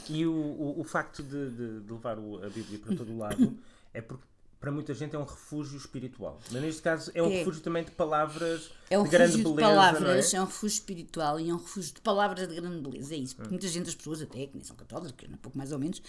E 0.09 0.27
o, 0.27 0.33
o, 0.33 0.81
o 0.81 0.85
facto 0.85 1.23
de, 1.23 1.51
de- 1.51 1.81
de 1.81 1.93
levar 1.93 2.19
a 2.19 2.49
Bíblia 2.51 2.79
para 2.79 2.97
todo 2.97 3.13
o 3.13 3.19
lado 3.19 3.59
é 3.95 4.01
porque 4.01 4.25
para 4.63 4.71
muita 4.71 4.95
gente 4.95 5.15
é 5.15 5.19
um 5.19 5.25
refúgio 5.25 5.77
espiritual. 5.77 6.39
Mas 6.53 6.63
neste 6.63 6.81
caso 6.81 7.11
é 7.15 7.23
um 7.23 7.27
É. 7.27 7.39
refúgio 7.39 7.61
também 7.63 7.83
de 7.85 7.91
palavras 7.91 8.71
É 8.89 8.97
um 8.97 9.03
de 9.03 9.11
grande 9.11 9.37
refúgio 9.37 9.51
de 9.51 9.57
beleza. 9.57 9.75
palavras, 9.75 10.33
não 10.33 10.39
é? 10.39 10.43
um 10.43 10.47
refúgio 10.47 10.75
espiritual 10.75 11.41
e 11.41 11.51
é 11.51 11.53
um 11.53 11.57
refúgio 11.59 11.95
de 11.95 12.01
palavras 12.01 12.49
de 12.49 12.55
grande 12.55 12.81
beleza. 12.81 13.13
É 13.15 13.19
isso. 13.19 13.35
Porque 13.37 13.51
muita 13.51 13.67
gente, 13.67 13.89
as 13.89 13.95
pessoas 13.97 14.23
até, 14.23 14.47
que 14.47 14.55
nem 14.55 14.63
são 14.65 14.77
católicas, 14.77 15.29
um 15.29 15.37
pouco 15.37 15.59
mais 15.59 15.73
ou 15.73 15.79
menos, 15.81 16.01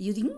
e 0.00 0.06
eu 0.06 0.14
digo, 0.14 0.28
não, 0.28 0.36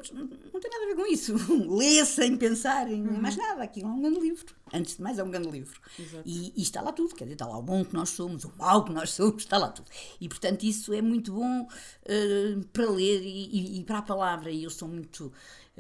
não 0.55 0.59
tem 0.59 0.71
nada 0.71 0.85
a 0.85 0.87
ver 0.87 0.95
com 0.97 1.07
isso. 1.07 1.35
Lê 1.77 2.03
sem 2.07 2.35
pensar 2.39 2.91
em 2.91 3.03
mais 3.03 3.37
nada. 3.37 3.63
Aquilo 3.63 3.89
é 3.89 3.93
um 3.93 4.01
grande 4.01 4.19
livro. 4.21 4.55
Antes 4.73 4.97
de 4.97 5.03
mais, 5.03 5.19
é 5.19 5.23
um 5.23 5.31
grande 5.31 5.51
livro. 5.51 5.79
E, 6.25 6.55
e 6.57 6.63
está 6.63 6.81
lá 6.81 6.93
tudo. 6.93 7.15
Quer 7.15 7.25
dizer, 7.25 7.35
está 7.35 7.45
lá 7.47 7.59
o 7.59 7.63
bom 7.63 7.85
que 7.85 7.93
nós 7.93 8.09
somos, 8.09 8.43
o 8.47 8.53
mau 8.57 8.87
que 8.87 8.93
nós 8.95 9.11
somos, 9.13 9.43
está 9.43 9.59
lá 9.59 9.69
tudo. 9.69 9.91
E, 10.19 10.31
portanto, 10.31 10.63
isso 10.63 10.95
é 10.95 11.03
muito 11.03 11.35
bom 11.35 11.69
eh, 12.07 12.57
para 12.73 12.89
ler 12.89 13.21
e, 13.23 13.51
e- 13.77 13.81
e 13.81 13.85
para 13.85 13.99
a 13.99 14.03
palavra. 14.03 14.51
E 14.51 14.65
eu 14.65 14.71
sou 14.71 14.89
muito. 14.89 15.31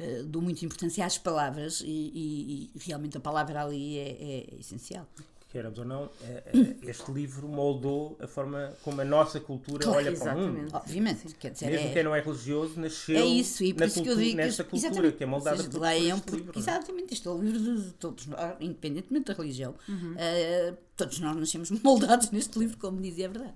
Eh, 0.00 0.23
dou 0.25 0.41
muita 0.43 0.64
importância 0.64 1.05
às 1.05 1.19
palavras 1.19 1.81
e, 1.81 1.87
e- 1.87 2.70
e 2.75 2.79
realmente 2.87 3.17
a 3.17 3.20
palavra 3.20 3.62
ali 3.62 3.99
é- 3.99 4.17
é 4.55 4.55
essencial. 4.58 5.06
Queiramos 5.52 5.81
ou 5.81 5.85
não, 5.85 6.08
é- 6.23 6.44
é- 6.55 6.91
este 6.91 7.11
livro 7.11 7.49
moldou 7.49 8.17
a 8.20 8.26
forma 8.29 8.73
como 8.85 9.00
a 9.00 9.05
nossa 9.05 9.41
cultura 9.41 9.82
Claro, 9.82 9.99
olha 9.99 10.17
para 10.17 10.37
o 10.37 10.38
mundo. 10.41 10.69
Obviamente, 10.73 11.26
quer 11.41 11.50
dizer, 11.50 11.67
Mesmo 11.70 11.88
é, 11.88 11.93
quem 11.93 12.05
não 12.05 12.14
é 12.14 12.20
religioso, 12.20 12.79
nasceu 12.79 13.17
é 13.17 13.25
isso, 13.26 13.64
e 13.64 13.75
por 13.75 13.81
na 13.81 13.87
isso 13.87 14.00
que 14.00 14.08
eu 14.08 14.17
digo 14.17 14.31
que, 14.31 14.37
nesta 14.37 14.62
cultura 14.62 14.87
exatamente, 14.93 15.17
que 15.17 15.25
é 15.25 15.26
moldada 15.26 15.56
vocês 15.56 15.69
por, 15.69 15.79
por 15.81 15.82
leiam 15.82 16.17
este 16.19 16.25
porque- 16.25 16.37
livro. 16.37 16.53
é? 16.55 16.58
Exatamente, 16.61 17.14
este 17.14 17.26
é 17.26 17.31
o 17.32 17.38
livro 17.43 17.81
de 17.82 17.93
todos 17.94 18.26
nós, 18.26 18.56
independentemente 18.61 19.25
da 19.26 19.35
religião. 19.35 19.75
Uhum. 19.88 20.14
eh, 20.17 20.75
todos 20.96 21.19
nós 21.19 21.37
nascemos 21.37 21.69
moldados 21.82 22.31
neste 22.32 22.56
livro, 22.56 22.76
como 22.79 23.00
dizia 23.03 23.26
a 23.26 23.31
verdade. 23.31 23.55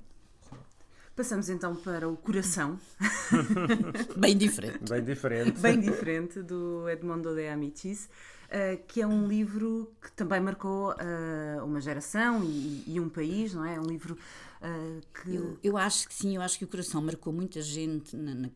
Passamos 1.17 1.49
então 1.49 1.77
para 1.77 2.09
o 2.09 2.17
Coração, 2.17 2.79
Bem 4.17 4.37
diferente. 4.37 4.79
Bem 4.91 5.05
diferente. 5.05 5.61
bem 5.61 5.81
diferente, 5.81 6.43
do 6.43 6.89
Edmondo 6.89 7.33
de 7.37 7.47
Amicis, 7.49 8.09
eh, 8.51 8.79
que 8.89 9.01
é 9.01 9.07
um 9.07 9.29
livro 9.29 9.93
que 10.03 10.11
também 10.11 10.41
marcou 10.41 10.93
eh, 10.99 11.63
uma 11.63 11.81
geração 11.81 12.43
e, 12.43 12.99
um 12.99 13.09
país, 13.09 13.55
não 13.55 13.65
é? 13.65 13.77
É 13.77 13.81
um 13.81 13.85
livro 13.87 14.19
eh, 14.61 15.01
que. 15.23 15.35
Eu, 15.37 15.57
eu 15.63 15.77
acho 15.77 16.09
que 16.09 16.15
sim, 16.15 16.35
eu 16.35 16.43
acho 16.43 16.59
que 16.59 16.65
o 16.65 16.69
coração 16.69 17.01
marcou 17.01 17.33
muita 17.33 17.63
gente. 17.63 18.17
Na, 18.17 18.35
na- 18.35 18.51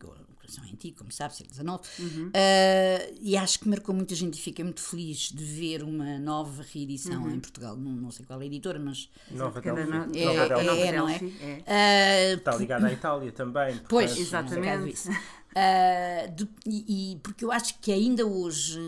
o 0.48 0.50
coração 0.50 0.64
é 0.64 0.72
antigo, 0.72 0.96
como 0.98 1.12
sabe, 1.12 1.34
século 1.36 1.54
XIX. 1.54 1.98
Uhum. 2.16 2.30
eh, 2.32 3.12
e 3.20 3.36
acho 3.36 3.60
que 3.60 3.68
marcou 3.68 3.94
muita 3.94 4.14
gente 4.14 4.34
e 4.38 4.40
fiquei 4.40 4.64
muito 4.64 4.80
feliz 4.80 5.30
de 5.32 5.44
ver 5.44 5.82
uma 5.82 6.18
nova 6.18 6.64
reedição 6.72 7.22
Uhum. 7.24 7.34
em 7.34 7.40
Portugal. 7.40 7.76
Não, 7.76 7.92
não 7.92 8.10
sei 8.10 8.24
qual 8.24 8.40
é 8.40 8.44
a 8.44 8.46
editora, 8.46 8.78
mas. 8.78 9.08
Nova 9.30 9.60
Delphi. 9.60 9.81
É, 9.82 9.84
Nova 9.84 10.48
Delphi. 10.48 10.64
Delphi. 10.64 10.82
é, 10.82 10.93
não 10.93 11.08
é? 11.08 11.17
É. 11.40 11.62
Eh, 11.67 12.32
Está 12.34 12.56
ligada 12.56 12.86
à 12.86 12.93
Itália 12.93 13.31
também. 13.32 13.78
Pois, 13.88 14.17
Exatamente. 14.17 14.58
um 14.58 14.62
bocado 14.62 14.88
isso. 14.88 15.08
Ah, 15.55 16.26
de- 16.34 16.48
e, 16.67 17.12
e 17.12 17.17
porque 17.17 17.44
eu 17.44 17.50
acho 17.52 17.78
que 17.81 17.90
ainda 17.93 18.24
hoje, 18.26 18.78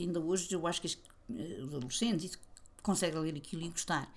ainda 0.00 0.20
hoje 0.20 0.52
eu 0.52 0.66
acho 0.66 0.80
que 0.80 0.86
as- 0.88 0.98
os 1.62 1.74
adolescentes 1.74 2.38
isso, 2.84 2.94
conseguem 3.14 3.20
ler 3.20 3.36
aquilo 3.36 3.62
e 3.62 3.68
gostar. 3.70 4.12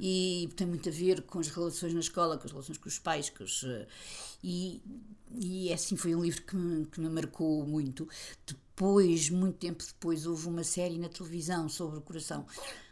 E 0.00 0.48
tem 0.56 0.66
muito 0.66 0.88
a 0.88 0.92
ver 0.92 1.22
com 1.22 1.38
as 1.38 1.48
relações 1.48 1.92
na 1.92 2.00
escola, 2.00 2.38
com 2.38 2.46
as 2.46 2.50
relações 2.50 2.78
com 2.78 2.88
os 2.88 2.98
pais, 2.98 3.30
com 3.30 3.44
os, 3.44 3.62
eh, 3.64 3.86
e, 4.42 4.82
e 5.38 5.72
assim 5.72 5.96
foi 5.96 6.14
um 6.14 6.22
livro 6.22 6.42
que 6.42 6.56
me, 6.56 6.86
que 6.86 7.00
me 7.00 7.08
marcou 7.08 7.66
muito. 7.66 8.08
Depois, 8.46 9.30
muito 9.30 9.58
tempo 9.58 9.84
depois, 9.84 10.26
houve 10.26 10.48
uma 10.48 10.64
série 10.64 10.98
na 10.98 11.08
televisão 11.08 11.68
sobre 11.68 11.98
o 11.98 12.02
coração. 12.02 12.46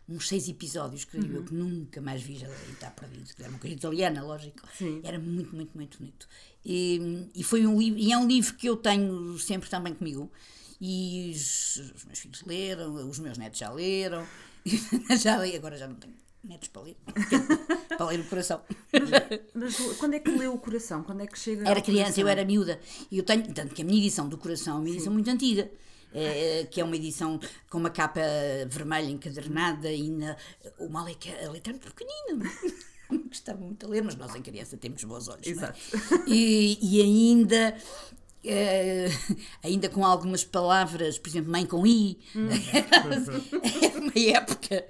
Uns 0.06 0.28
seis 0.28 0.48
episódios, 0.48 1.04
creio 1.06 1.32
eu, 1.32 1.44
que 1.44 1.54
nunca 1.54 1.98
mais 2.00 2.22
vi, 2.22 2.36
já 2.36 2.48
estar 2.70 2.90
perdido. 2.90 3.30
Era 3.38 3.48
uma 3.48 3.58
coisa 3.58 3.74
italiana, 3.74 4.22
lógico. 4.22 4.60
Sim. 4.76 5.00
Era 5.02 5.18
muito, 5.18 5.54
muito, 5.56 5.74
muito 5.74 5.98
bonito. 5.98 6.28
E, 6.62 7.30
e 7.34 7.42
foi 7.42 7.66
um 7.66 7.78
livro, 7.78 7.98
e 7.98 8.12
é 8.12 8.18
um 8.18 8.26
livro 8.26 8.54
que 8.54 8.66
eu 8.66 8.76
tenho 8.76 9.38
sempre 9.38 9.70
também 9.70 9.94
comigo. 9.94 10.30
E 10.78 11.32
os, 11.34 11.76
os 11.94 12.04
meus 12.04 12.18
filhos 12.18 12.42
leram, 12.42 13.08
os 13.08 13.18
meus 13.18 13.38
netos 13.38 13.58
já 13.58 13.70
leram. 13.70 14.26
já 15.20 15.38
li, 15.38 15.56
agora 15.56 15.76
já 15.76 15.86
não 15.88 15.96
tenho 15.96 16.14
netos 16.42 16.68
para 16.68 16.82
ler. 16.82 16.96
para 17.88 18.06
ler 18.06 18.20
o 18.20 18.24
coração. 18.24 18.60
Mas 19.54 19.76
quando 19.98 20.14
é 20.14 20.20
que 20.20 20.30
leu 20.30 20.52
o 20.54 20.58
Coração? 20.58 21.02
Quando 21.02 21.22
é 21.22 21.26
que 21.26 21.38
chega 21.38 21.68
Era 21.68 21.80
criança, 21.80 22.20
eu 22.20 22.24
Coração? 22.24 22.28
era 22.28 22.44
miúda. 22.44 22.80
E 23.10 23.18
eu 23.18 23.24
tenho, 23.24 23.52
tanto 23.54 23.74
que 23.74 23.82
a 23.82 23.84
minha 23.84 23.98
edição 23.98 24.28
do 24.28 24.36
Coração 24.36 24.76
é 24.76 24.80
uma 24.80 24.88
edição 24.90 25.12
muito 25.12 25.30
antiga. 25.30 25.70
eh, 26.12 26.66
que 26.70 26.80
é 26.80 26.84
uma 26.84 26.94
edição 26.96 27.40
com 27.70 27.78
uma 27.78 27.90
capa 27.90 28.20
vermelha 28.68 29.10
encadernada 29.10 29.90
e 29.92 30.10
na, 30.10 30.36
uma 30.78 31.02
letra, 31.04 31.32
a 31.46 31.50
letra 31.50 31.74
é 31.74 31.78
pequenina. 31.78 32.50
Gostava 33.28 33.60
muito 33.60 33.84
de 33.86 33.92
ler, 33.92 34.02
mas 34.02 34.14
nós 34.16 34.34
em 34.34 34.42
criança 34.42 34.76
temos 34.76 35.02
bons 35.04 35.28
olhos. 35.28 35.46
não 35.46 35.52
é? 35.52 35.56
Exato. 35.56 35.78
E, 36.26 36.78
e 36.80 37.02
ainda. 37.02 37.76
Eh, 38.44 39.08
ainda 39.62 39.88
com 39.88 40.04
algumas 40.04 40.44
palavras, 40.44 41.18
por 41.18 41.28
exemplo, 41.28 41.50
mãe 41.50 41.64
com 41.66 41.86
I, 41.86 42.18
é 42.34 43.88
de 43.88 43.98
uma 43.98 44.36
época. 44.36 44.84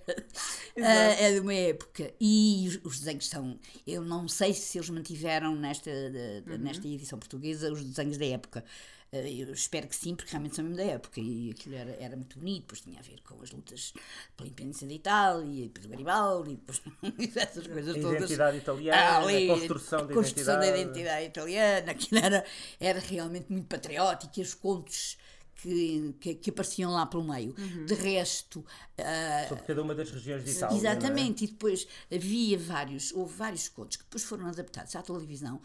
Ah, 0.77 1.15
é 1.21 1.33
de 1.33 1.41
uma 1.41 1.55
época. 1.55 2.13
E 2.21 2.67
os, 2.69 2.81
os 2.93 2.99
desenhos 3.01 3.29
são. 3.29 3.59
Eu 3.87 4.03
não 4.03 4.27
sei 4.29 4.53
se 4.53 4.77
eles 4.79 4.91
mantiveram 4.91 5.55
nesta, 5.55 5.91
de- 5.91 6.41
de- 6.43 6.59
nesta 6.59 6.87
edição 6.89 7.19
portuguesa 7.19 7.73
os 7.73 7.83
desenhos 7.85 8.19
da 8.19 8.27
época. 8.27 8.65
Eh, 9.13 9.31
Eu 9.43 9.53
espero 9.53 9.87
que 9.89 9.95
sim, 9.97 10.15
porque 10.15 10.31
realmente 10.31 10.57
são 10.57 10.65
mesmo 10.65 10.77
da 10.77 10.85
época 10.85 11.21
e 11.21 11.51
aquilo 11.51 11.75
era, 11.77 11.91
era 12.01 12.17
muito 12.17 12.39
bonito, 12.39 12.63
depois 12.63 12.81
tinha 12.81 12.99
a 12.99 13.03
ver 13.03 13.21
com 13.23 13.41
as 13.43 13.51
lutas 13.51 13.93
pela 14.37 14.49
independência 14.49 14.87
da 14.87 14.95
Itália, 14.95 15.65
e 15.65 15.69
depois 15.69 15.87
o 15.87 15.89
Garibaldi, 15.89 16.51
e 16.53 16.57
depois 17.11 17.37
essas 17.37 17.67
coisas 17.67 17.97
A 17.97 18.01
todas. 18.01 18.17
identidade 18.19 18.57
italiana, 18.59 19.19
Ali, 19.19 19.51
a 19.51 19.55
construção 19.55 20.07
da 20.07 20.15
construção 20.15 20.55
identidade. 20.55 20.73
da 20.73 20.81
identidade 20.81 21.27
italiana, 21.27 21.93
aquilo 21.93 22.21
era, 22.21 22.45
era 22.81 22.99
realmente 23.01 23.47
muito 23.53 23.67
patriótico 23.67 24.33
e 24.39 24.43
os 24.43 24.55
contos 24.55 25.17
que, 25.57 26.15
que, 26.21 26.35
que 26.35 26.51
apareciam 26.51 26.91
lá 26.93 27.07
pelo 27.07 27.23
meio. 27.25 27.53
De 27.87 27.95
resto, 27.95 28.65
ah, 28.99 29.47
Sobre 29.49 29.65
cada 29.65 29.83
uma 29.83 29.95
das 29.95 30.11
regiões 30.11 30.45
de 30.45 30.51
Itália. 30.51 30.77
Exatamente, 30.77 31.45
e 31.45 31.47
depois 31.47 31.87
havia 32.13 32.59
vários, 32.59 33.13
houve 33.13 33.35
vários 33.35 33.69
contos 33.69 33.97
que 33.97 34.03
depois 34.05 34.25
foram 34.25 34.47
adaptados 34.49 34.95
à 34.97 35.01
televisão 35.03 35.63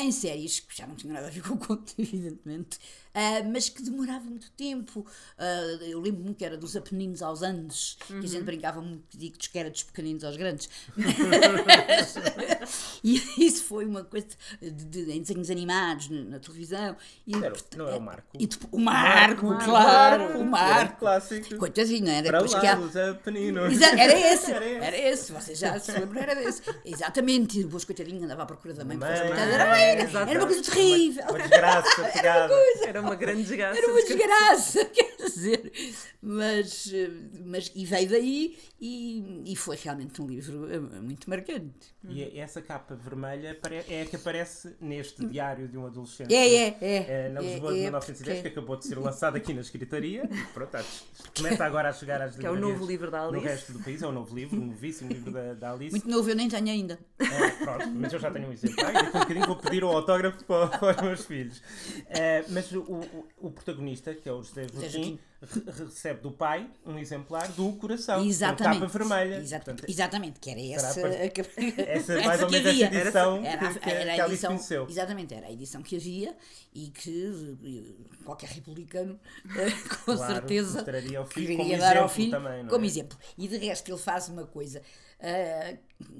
em 0.00 0.10
séries 0.10 0.60
que 0.60 0.76
já 0.76 0.86
não 0.86 0.94
tinham 0.94 1.14
nada 1.14 1.26
a 1.26 1.30
ver 1.30 1.42
com 1.42 1.54
o 1.54 1.58
conto, 1.58 1.94
evidentemente, 1.98 2.78
ah, 3.14 3.42
mas 3.52 3.68
que 3.68 3.82
demorava 3.82 4.24
muito 4.24 4.50
tempo. 4.52 5.04
Ah, 5.38 5.78
eu 5.82 6.00
lembro-me 6.00 6.34
que 6.34 6.44
era 6.44 6.56
dos 6.56 6.76
Apeninos 6.76 7.22
aos 7.22 7.42
Andes, 7.42 7.96
que 8.06 8.14
a 8.18 8.28
gente 8.28 8.42
brincava 8.42 8.80
muito, 8.80 9.02
digo 9.16 9.36
que 9.38 9.58
era 9.58 9.70
dos 9.70 9.82
pequeninos 9.82 10.24
aos 10.24 10.36
grandes. 10.36 10.68
e 13.04 13.20
isso 13.46 13.64
foi 13.64 13.84
uma 13.84 14.04
coisa 14.04 14.26
de, 14.60 14.70
de- 14.70 15.12
em 15.12 15.20
desenhos 15.20 15.50
animados 15.50 16.08
na, 16.08 16.22
na 16.24 16.38
televisão. 16.38 16.96
E, 17.26 17.34
Era- 17.36 17.52
não 17.76 17.88
é 17.88 17.94
o 17.96 18.00
Marco? 18.00 18.28
E 18.38 18.46
depois- 18.46 18.72
o 18.72 18.78
Marco, 18.78 19.46
Marco, 19.46 19.64
claro, 19.64 20.22
Marco, 20.24 20.38
o 20.38 20.42
era 20.42 20.50
Marco. 20.50 20.98
clássico. 20.98 21.56
Coitadinho, 21.56 22.04
não 22.06 22.12
era? 22.12 22.26
Para 22.28 22.38
Depois 22.42 22.60
que 22.60 22.66
lá, 22.66 22.72
há- 22.74 22.78
os 22.78 22.96
apeninos. 22.96 23.72
Exa- 23.72 23.98
Era 23.98 24.32
esse, 24.32 24.52
Era 24.62 24.64
esse. 24.66 24.84
era 24.84 24.96
esse, 24.98 25.32
vocês 25.32 25.58
já 25.58 25.78
se 25.78 25.92
lembram, 25.92 26.22
era 26.22 26.34
desse. 26.34 26.62
Exatamente, 26.84 27.60
e 27.60 27.64
depois, 27.64 27.84
coitadinho, 27.84 28.24
andava 28.24 28.42
à 28.42 28.46
procura 28.46 28.74
da 28.74 28.84
mãe, 28.84 28.96
Mãe, 28.96 29.10
era, 29.10 29.78
era, 29.78 30.30
era 30.30 30.38
uma 30.38 30.46
coisa 30.46 30.62
terrível. 30.70 31.24
Uma 31.28 31.38
desgraça 31.38 32.04
pegada. 32.12 32.54
Era 32.86 33.01
uma 33.02 33.14
grande 33.14 33.42
desgraça. 33.42 33.78
Era 33.78 33.88
uma 33.88 34.02
desgraça, 34.02 34.84
dizer, 35.26 35.72
mas, 36.20 36.90
eh, 36.92 37.10
mas 37.44 37.70
e 37.74 37.84
veio 37.86 38.08
daí 38.08 38.58
e, 38.80 39.42
e 39.46 39.56
foi 39.56 39.76
realmente 39.76 40.20
um 40.20 40.26
livro 40.26 40.70
eh, 40.72 40.78
muito 40.80 41.28
marcante. 41.28 41.92
E 42.08 42.38
essa 42.38 42.60
capa 42.60 42.94
vermelha 42.94 43.58
é 43.88 44.02
a 44.02 44.06
que 44.06 44.16
aparece 44.16 44.74
neste 44.80 45.24
diário 45.26 45.68
de 45.68 45.78
um 45.78 45.86
adolescente. 45.86 46.34
É, 46.34 46.54
é, 46.68 46.76
é. 46.80 46.96
eh, 47.08 47.28
na 47.28 47.40
Lisboa 47.40 47.70
É, 47.70 47.74
de 47.74 47.80
é, 47.80 47.82
1910, 47.84 48.36
porque- 48.38 48.42
que 48.42 48.58
acabou 48.58 48.76
de 48.76 48.86
ser 48.86 48.98
lançado 48.98 49.36
aqui 49.36 49.54
na 49.54 49.60
escritaria. 49.60 50.28
Pronto, 50.52 50.78
começa 51.36 51.64
agora 51.64 51.88
a 51.90 51.92
chegar 51.92 52.20
às 52.20 52.36
Que 52.36 52.44
é 52.46 52.50
o 52.50 52.54
livrarias 52.54 52.78
novo 52.78 52.90
livro 52.90 53.10
da 53.10 53.22
No 53.22 53.28
Alice. 53.30 53.46
resto 53.46 53.72
do 53.72 53.78
país, 53.80 54.02
é 54.02 54.06
um 54.08 54.12
novo 54.12 54.34
livro, 54.34 54.60
um 54.60 54.66
novíssimo 54.66 55.12
livro 55.12 55.30
da, 55.32 55.54
da 55.54 55.72
Alice. 55.72 55.90
Muito 55.92 56.08
novo, 56.08 56.28
eu 56.28 56.34
nem 56.36 56.48
tenho 56.48 56.68
ainda. 56.68 56.98
É, 57.20 57.50
pronto, 57.64 57.88
mas 57.94 58.12
eu 58.12 58.18
já 58.18 58.30
tenho 58.30 58.48
um 58.48 58.52
exemplar 58.52 58.90
e 58.90 58.92
daqui 58.94 59.06
a 59.16 59.18
um 59.18 59.22
bocadinho 59.22 59.46
vou 59.46 59.56
pedir 59.56 59.84
o 59.84 59.88
autógrafo 59.88 60.44
para, 60.44 60.66
para 60.78 60.96
os 60.96 61.02
meus 61.02 61.24
filhos. 61.24 61.62
É, 62.08 62.44
mas 62.48 62.70
o, 62.72 62.80
o, 62.82 63.24
o 63.38 63.50
protagonista, 63.50 64.14
que 64.14 64.28
é 64.28 64.32
o 64.32 64.42
José 64.42 64.66
Joaquim, 64.72 65.11
re- 65.40 65.84
recebe 65.84 66.20
do 66.20 66.30
pai 66.32 66.68
um 66.86 66.98
exemplar 66.98 67.48
do 67.52 67.72
Coração, 67.74 68.24
Exatamente. 68.24 68.80
capa 68.80 68.98
vermelha. 68.98 69.36
Exata- 69.36 69.64
Portanto, 69.64 69.90
exatamente, 69.90 70.40
que 70.40 70.50
era 70.50 70.60
essa. 70.74 71.00
Essa 71.78 72.20
mais 72.22 72.42
ou 72.42 72.48
que 72.48 72.60
menos 72.60 72.80
essa 72.82 72.94
edição 72.96 73.44
Era, 73.44 73.68
a- 73.68 73.74
que, 73.74 73.90
era 73.90 74.12
a 74.24 74.26
edição, 74.28 74.50
conheceu. 74.50 74.86
exatamente, 74.88 75.34
era 75.34 75.46
a 75.46 75.52
edição 75.52 75.82
que 75.82 75.96
havia 75.96 76.36
e 76.74 76.88
que 76.88 77.56
eh, 77.64 78.22
qualquer 78.24 78.50
republicano 78.50 79.18
eh, 79.56 79.70
com 80.04 80.16
Claro, 80.16 80.34
certeza 80.34 80.84
queria 80.84 81.78
dar 81.78 81.96
ao 81.96 82.08
filho 82.08 82.30
também, 82.30 82.66
como 82.66 82.84
é? 82.84 82.86
exemplo. 82.88 83.18
E 83.36 83.48
de 83.48 83.56
resto 83.58 83.90
ele 83.90 83.98
faz 83.98 84.28
uma 84.28 84.46
coisa 84.46 84.80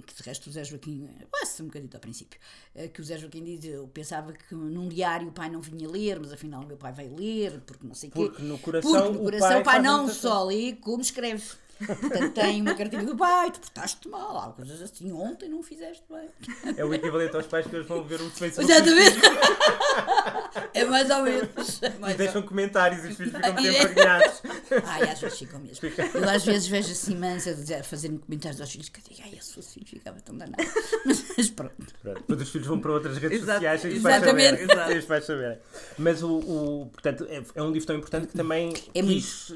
que 0.07 0.15
de 0.15 0.23
resto 0.23 0.49
o 0.49 0.53
Zé 0.53 0.63
Joaquim 0.63 1.09
passa 1.31 1.63
um 1.63 1.67
bocadinho 1.67 1.91
ao 1.93 2.01
princípio 2.01 2.39
eh, 2.75 2.87
que 2.89 3.01
o 3.01 3.05
Zé 3.05 3.19
Joaquim 3.19 3.43
diz 3.43 3.65
eu 3.65 3.89
pensava 3.89 4.33
que 4.33 4.55
num 4.55 4.89
diário 4.89 5.29
o 5.29 5.33
pai 5.33 5.51
não 5.51 5.61
vinha 5.61 5.89
ler 5.89 6.21
mas 6.21 6.33
afinal 6.33 6.63
o 6.63 6.67
meu 6.67 6.77
pai 6.77 6.93
veio 6.93 7.17
ler 7.17 7.61
porque 7.67 7.87
não 7.87 7.95
sei 7.95 8.09
o 8.11 8.13
quê. 8.13 8.19
Porque 8.19 8.43
no 8.43 8.59
coração 8.59 8.93
porque 8.93 9.13
no 9.13 9.21
o 9.21 9.25
coração 9.25 9.49
pai 9.49 9.61
o 9.61 9.65
pai 9.65 9.75
faz 9.75 9.79
a 9.79 9.83
não 9.83 10.09
só 10.09 10.45
lê 10.45 10.75
como 10.75 11.03
escreve 11.03 11.45
Portanto, 11.79 12.33
tem 12.35 12.61
uma 12.61 12.75
cartinha 12.75 13.03
do 13.05 13.17
pai, 13.17 13.51
tu 13.51 13.61
portaste 13.61 14.09
mal, 14.09 14.39
há 14.39 14.53
coisas 14.53 14.81
assim, 14.83 15.11
ontem 15.13 15.49
não 15.49 15.63
fizeste 15.63 16.05
bem. 16.11 16.29
É 16.77 16.85
o 16.85 16.95
equivalente 16.95 17.35
aos 17.35 17.47
pais 17.47 17.67
que 17.67 17.75
hoje 17.77 17.89
vão 17.89 18.05
ver 18.05 18.21
o 18.21 18.31
Facebook 18.31 18.71
Exatamente. 18.71 19.19
É 20.75 20.85
mais 20.85 21.11
ou 21.11 21.23
menos. 21.23 21.83
É 21.83 21.87
e 21.89 21.99
mais 21.99 22.13
ou 22.13 22.19
deixam 22.19 22.43
comentários 22.43 23.05
e 23.05 23.09
os 23.09 23.17
filhos 23.17 23.33
ficam 23.35 23.51
Ah, 23.51 23.53
muito 23.61 24.01
é. 24.01 24.83
Ai, 24.85 25.11
às 25.11 25.21
vezes 25.21 25.39
ficam 25.39 25.61
mesmo. 25.61 25.89
Eu 26.15 26.29
às 26.29 26.45
vezes 26.45 26.67
vejo 26.69 26.93
assim 26.93 27.17
mães 27.17 27.47
a, 27.47 27.53
dizer, 27.53 27.83
fazerem 27.85 28.19
comentários 28.19 28.61
aos 28.61 28.71
filhos 28.71 28.89
que 28.89 29.01
eu 29.01 29.05
digo, 29.09 29.23
ai, 29.25 29.39
se 29.41 29.55
fosse 29.55 29.75
filho 29.75 29.87
ficava 29.87 30.21
tão 30.21 30.37
danado. 30.37 30.63
Mas 31.05 31.51
pronto. 31.51 31.75
Pronto, 32.03 32.21
Depois 32.21 32.41
os 32.43 32.49
filhos 32.51 32.67
vão 32.67 32.79
para 32.81 32.93
outras 32.93 33.19
redes 33.19 33.39
Exato, 33.43 33.55
sociais 33.55 33.81
sem 33.83 33.93
os 33.97 34.03
pais 34.03 34.17
exatamente. 34.17 34.67
saberem. 34.67 34.87
Sem 34.89 34.99
os 34.99 35.05
pais 35.05 35.25
saberem. 35.27 35.59
Mas 35.99 36.23
o, 36.23 36.31
o- 36.39 36.87
portanto, 36.93 37.27
é, 37.29 37.43
é 37.55 37.63
um 37.63 37.71
livro 37.71 37.87
tão 37.87 37.97
importante 37.97 38.27
que 38.29 38.35
também 38.35 38.73
É 38.95 39.03
quis, 39.03 39.51
eh, 39.53 39.55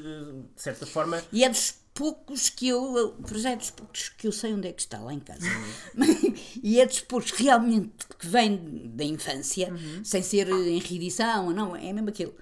de 0.55 0.61
certa 0.61 0.85
forma, 0.85 1.23
E 1.31 1.43
é 1.43 1.49
dos 1.49 1.75
poucos 1.97 2.47
que 2.47 2.67
eu, 2.67 3.15
já 3.33 3.49
é 3.49 3.55
dos 3.55 3.71
poucos 3.71 4.09
que 4.09 4.27
eu 4.27 4.31
sei 4.31 4.53
onde 4.53 4.67
é 4.67 4.71
que 4.71 4.81
está 4.81 4.99
lá 4.99 5.11
em 5.11 5.19
casa. 5.19 5.47
e 6.61 6.79
é 6.79 6.85
dos 6.85 6.99
poucos 6.99 7.31
realmente 7.31 8.05
que 8.19 8.27
vem 8.27 8.91
da 8.93 9.03
infância, 9.03 9.73
sem 10.03 10.21
ser 10.21 10.47
em 10.47 10.77
reedição, 10.77 11.51
não, 11.51 11.75
é 11.75 11.91
mesmo 11.91 12.09
aquele. 12.09 12.33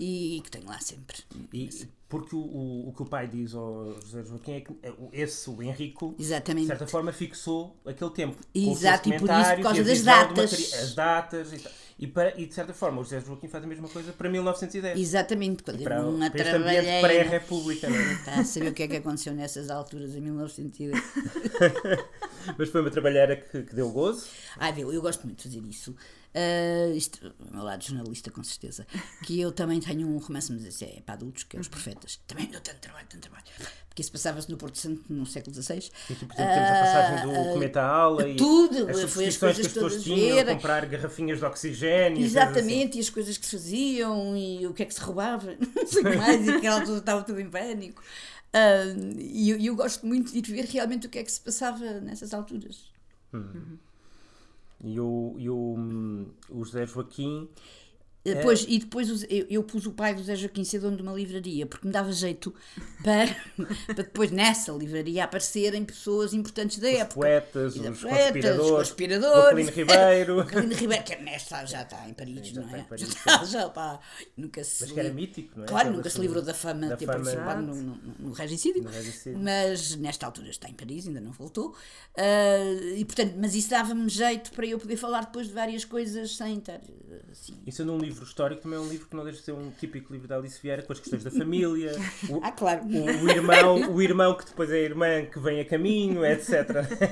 E 0.00 0.40
que 0.42 0.50
tenho 0.50 0.66
lá 0.66 0.80
sempre. 0.80 1.18
e, 1.52 1.70
porque 2.14 2.36
o, 2.36 2.38
o, 2.38 2.88
o 2.90 2.92
que 2.92 3.02
o 3.02 3.06
pai 3.06 3.26
diz 3.26 3.54
ao 3.54 3.92
José 4.00 4.22
Joaquim 4.22 4.52
é 4.52 4.60
que 4.60 4.70
o- 4.70 5.08
esse, 5.12 5.50
o 5.50 5.60
Henrico, 5.60 6.14
de 6.16 6.22
Exatamente. 6.22 6.68
certa 6.68 6.86
forma 6.86 7.12
fixou 7.12 7.76
aquele 7.84 8.10
tempo. 8.10 8.36
Exato, 8.54 9.08
e 9.08 9.18
por 9.18 9.28
isso, 9.28 9.54
por 9.56 9.62
causa 9.62 9.80
e 9.80 9.84
das 9.84 10.02
datas. 10.02 10.74
As 10.74 10.94
datas 10.94 11.52
e 11.52 11.58
tal. 11.58 11.72
E, 11.98 12.06
para, 12.06 12.40
e 12.40 12.46
de 12.46 12.54
certa 12.54 12.72
forma 12.72 13.00
o 13.00 13.04
José 13.04 13.20
Joaquim 13.20 13.48
faz 13.48 13.64
a 13.64 13.66
mesma 13.66 13.88
coisa 13.88 14.12
para 14.12 14.28
1910. 14.28 14.98
Exatamente, 14.98 15.62
quando 15.64 15.82
para, 15.82 15.96
eu 15.96 16.12
não 16.12 16.30
para 16.30 16.44
trabalhei. 16.44 17.00
pré-república, 17.00 17.86
é? 17.88 18.12
Está 18.12 18.34
a 18.40 18.44
saber 18.44 18.68
o 18.68 18.74
que 18.74 18.82
é 18.84 18.88
que 18.88 18.96
aconteceu 18.96 19.32
nessas 19.34 19.68
alturas, 19.70 20.14
em 20.14 20.20
1910. 20.20 20.92
Mas 22.58 22.68
foi 22.68 22.80
uma 22.80 22.90
trabalheira 22.90 23.36
que, 23.36 23.62
que 23.62 23.74
deu 23.74 23.90
gozo. 23.90 24.26
Ah, 24.56 24.70
viu, 24.70 24.92
eu 24.92 25.00
gosto 25.02 25.24
muito 25.24 25.38
de 25.38 25.44
fazer 25.54 25.66
isso. 25.68 25.94
Ah, 26.34 26.92
isto, 26.94 27.32
o 27.38 27.54
meu 27.54 27.62
lado 27.62 27.84
jornalista, 27.84 28.30
com 28.30 28.42
certeza. 28.42 28.84
Que 29.24 29.40
eu 29.40 29.52
também 29.52 29.78
tenho 29.80 30.08
um 30.08 30.18
romance, 30.18 30.52
mas 30.52 30.64
esse 30.64 30.84
é 30.84 31.00
para 31.04 31.14
adultos, 31.14 31.44
que 31.44 31.56
é 31.56 31.60
Os 31.60 31.68
Profetas. 31.68 32.20
Também 32.26 32.46
deu 32.46 32.60
tanto 32.60 32.78
trabalho, 32.80 33.06
tanto 33.08 33.22
trabalho. 33.22 33.44
Porque 33.88 34.02
isso 34.02 34.10
passava-se 34.10 34.50
no 34.50 34.56
Porto 34.56 34.76
Santo 34.76 35.04
no 35.08 35.24
século 35.24 35.54
XVI. 35.54 35.78
E 36.10 36.14
tu, 36.16 36.26
por 36.26 36.34
exemplo, 36.34 36.52
temos 36.54 36.68
a 36.70 36.80
passagem 36.80 37.26
do 37.28 37.52
cometa 37.52 37.82
Aula 37.82 38.28
e 38.28 38.32
Ah, 38.32 38.36
tudo, 38.36 38.88
as 38.90 39.00
foi 39.12 39.26
as 39.26 39.34
substituições 39.34 39.38
coisas 39.38 39.56
que 39.56 39.66
as 39.68 39.72
pessoas 39.72 39.92
todas 39.92 40.04
tinham, 40.04 40.46
comprar 40.46 40.86
garrafinhas 40.86 41.38
de 41.38 41.44
oxigênio. 41.44 42.16
e 42.18 42.20
coisas 42.22 42.36
assim. 42.36 42.48
Exatamente, 42.56 42.96
e 42.96 43.00
as 43.00 43.10
coisas 43.10 43.38
que 43.38 43.46
se 43.46 43.52
faziam, 43.52 44.36
e 44.36 44.66
o 44.66 44.74
que 44.74 44.82
é 44.82 44.86
que 44.86 44.94
se 44.94 45.00
roubava, 45.00 45.54
não 45.76 45.86
sei 45.86 46.02
o 46.02 46.10
que 46.10 46.16
mais, 46.16 46.44
e 46.46 46.50
aquela 46.50 46.80
altura 46.80 46.98
estava 46.98 47.22
tudo 47.22 47.40
em 47.40 47.48
pânico. 47.48 48.02
Ah, 48.52 48.82
e 49.16 49.50
eu, 49.50 49.58
eu 49.60 49.76
gosto 49.76 50.04
muito 50.04 50.32
de 50.32 50.38
ir 50.38 50.42
ver 50.42 50.64
realmente 50.64 51.06
o 51.06 51.10
que 51.10 51.20
é 51.20 51.22
que 51.22 51.30
se 51.30 51.40
passava 51.40 52.00
nessas 52.00 52.34
alturas. 52.34 52.92
E 54.84 55.00
o, 55.00 55.34
e 55.38 55.48
o, 55.48 55.74
hum, 55.78 56.26
o 56.50 56.62
José 56.62 56.86
Joaquim 56.86 57.48
Eh, 58.24 58.42
Pois, 58.42 58.64
e 58.68 58.78
depois 58.78 59.22
eu, 59.30 59.46
eu 59.50 59.62
pus 59.62 59.86
o 59.86 59.92
pai 59.92 60.14
do 60.14 60.22
Zé 60.22 60.34
Joaquim 60.34 60.64
ser 60.64 60.78
dono 60.78 60.96
de 60.96 61.02
uma 61.02 61.12
livraria, 61.12 61.66
porque 61.66 61.86
me 61.86 61.92
dava 61.92 62.10
jeito 62.12 62.54
para, 63.02 63.26
para 63.86 63.94
depois 64.04 64.30
nessa 64.30 64.72
livraria 64.72 65.24
aparecerem 65.24 65.84
pessoas 65.84 66.32
importantes 66.32 66.78
da 66.78 66.88
os 66.88 66.94
época. 66.94 67.14
poetas, 67.14 67.76
os 67.76 67.80
poetas, 68.00 68.02
conspiradores, 68.02 68.64
os 68.70 68.70
conspiradores. 68.88 69.44
o 69.66 69.68
Aquilino 69.68 69.70
Ribeiro. 69.70 70.34
O 70.74 70.74
Ribeiro, 70.74 71.04
que 71.04 71.16
nesta 71.16 71.64
já 71.66 71.82
está 71.82 72.08
em 72.08 72.14
Paris, 72.14 72.48
Já 72.48 72.60
não 72.62 72.74
é? 72.74 72.82
Paris, 72.88 73.06
já 73.06 73.12
está, 73.12 73.44
já 73.44 73.66
está. 73.66 74.00
Nunca 74.36 74.64
se 74.64 74.82
Mas 74.84 74.92
que 74.92 75.00
era 75.00 75.12
mítico, 75.12 75.52
não 75.58 75.64
é? 75.64 75.68
Claro, 75.68 75.90
nunca 75.92 76.08
se 76.08 76.16
coisa 76.16 76.22
livrou 76.26 76.42
da 76.42 76.54
fama 76.54 76.88
de 76.88 76.96
ter 76.96 77.06
participado 77.06 77.62
no, 77.62 77.74
no, 77.74 77.96
no 78.20 78.32
regicídio, 78.32 78.82
No 78.82 78.90
regicídio. 78.90 79.38
mas 79.38 79.96
nesta 79.96 80.26
altura 80.26 80.48
está 80.48 80.68
em 80.68 80.74
Paris, 80.74 81.06
ainda 81.06 81.20
não 81.20 81.32
voltou. 81.32 81.74
Ah, 82.16 82.94
e 82.96 83.04
portanto, 83.04 83.34
mas 83.38 83.54
isso 83.54 83.70
dava-me 83.70 84.08
jeito 84.08 84.50
para 84.52 84.66
eu 84.66 84.78
poder 84.78 84.96
falar 84.96 85.26
depois 85.26 85.48
de 85.48 85.52
várias 85.52 85.84
coisas 85.84 86.36
sem 86.36 86.58
estar 86.58 86.74
eh, 86.80 87.20
assim. 87.30 87.54
E 87.66 87.72
sendo 87.72 87.92
um 87.92 88.04
livro 88.14 88.26
histórico, 88.28 88.62
também 88.62 88.78
é 88.78 88.80
um 88.82 88.88
livro 88.88 89.06
que 89.08 89.14
não 89.16 89.24
deixa 89.24 89.38
de 89.40 89.44
ser 89.44 89.52
um 89.52 89.70
típico 89.70 90.12
livro 90.12 90.26
da 90.28 90.36
Alice 90.36 90.60
Vieira, 90.62 90.82
com 90.82 90.92
as 90.92 91.00
questões 91.00 91.22
da 91.24 91.30
família, 91.30 91.92
o, 92.30 92.40
Ah, 92.42 92.52
claro. 92.52 92.84
o, 92.84 93.24
o 93.24 93.30
irmão, 93.30 93.92
o 93.94 94.00
irmão 94.02 94.34
que 94.36 94.46
depois 94.46 94.70
é 94.70 94.74
a 94.76 94.78
irmã 94.80 95.24
que 95.26 95.38
vem 95.38 95.60
a 95.60 95.64
caminho, 95.64 96.24
etc. 96.24 96.68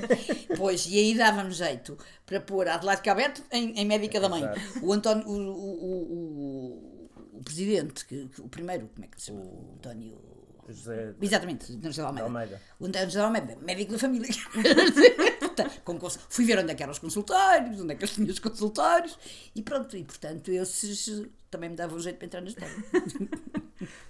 Pois, 0.57 0.85
e 0.87 0.97
aí 0.97 1.15
dava-me 1.17 1.51
jeito 1.51 1.97
para 2.25 2.39
pôr 2.39 2.67
Adelaide 2.67 3.01
Calberto 3.01 3.43
em, 3.51 3.71
em 3.79 3.85
médica 3.85 4.19
da 4.19 4.29
mãe. 4.29 4.43
O 4.81 4.91
António, 4.93 5.27
o, 5.27 5.31
o, 5.31 5.83
o, 5.83 7.09
o, 7.33 7.39
o 7.39 7.43
presidente, 7.43 8.05
que, 8.05 8.27
que- 8.29 8.41
o 8.41 8.47
primeiro, 8.47 8.89
como 8.93 9.05
é 9.05 9.07
que 9.07 9.19
se 9.19 9.27
chama? 9.27 9.41
O 9.41 9.73
António. 9.77 10.32
José 10.69 11.13
Exatamente, 11.21 11.65
António 11.71 11.91
José 11.91 12.01
Almeida. 12.01 12.27
Almeida. 12.27 12.61
O 12.79 12.85
António 12.85 13.07
José 13.07 13.19
Almeida, 13.21 13.57
médico 13.61 13.91
da 13.93 13.99
família. 13.99 14.29
Com 15.83 15.99
cons- 15.99 16.17
Fui 16.29 16.45
ver 16.45 16.57
onde 16.59 16.71
é 16.71 16.75
que 16.75 16.81
eram 16.81 16.91
os 16.93 16.99
consultórios, 16.99 17.79
onde 17.79 17.93
é 17.93 17.95
que 17.95 18.03
eles 18.05 18.15
tinham 18.15 18.29
os 18.29 18.39
consultórios, 18.39 19.17
e 19.55 19.61
pronto, 19.61 19.95
e 19.95 20.03
portanto 20.03 20.49
esses 20.51 21.23
também 21.51 21.69
me 21.69 21.75
davam 21.75 21.99
jeito 21.99 22.17
para 22.17 22.25
entrar 22.25 22.41
na 22.41 22.47
história. 22.47 22.73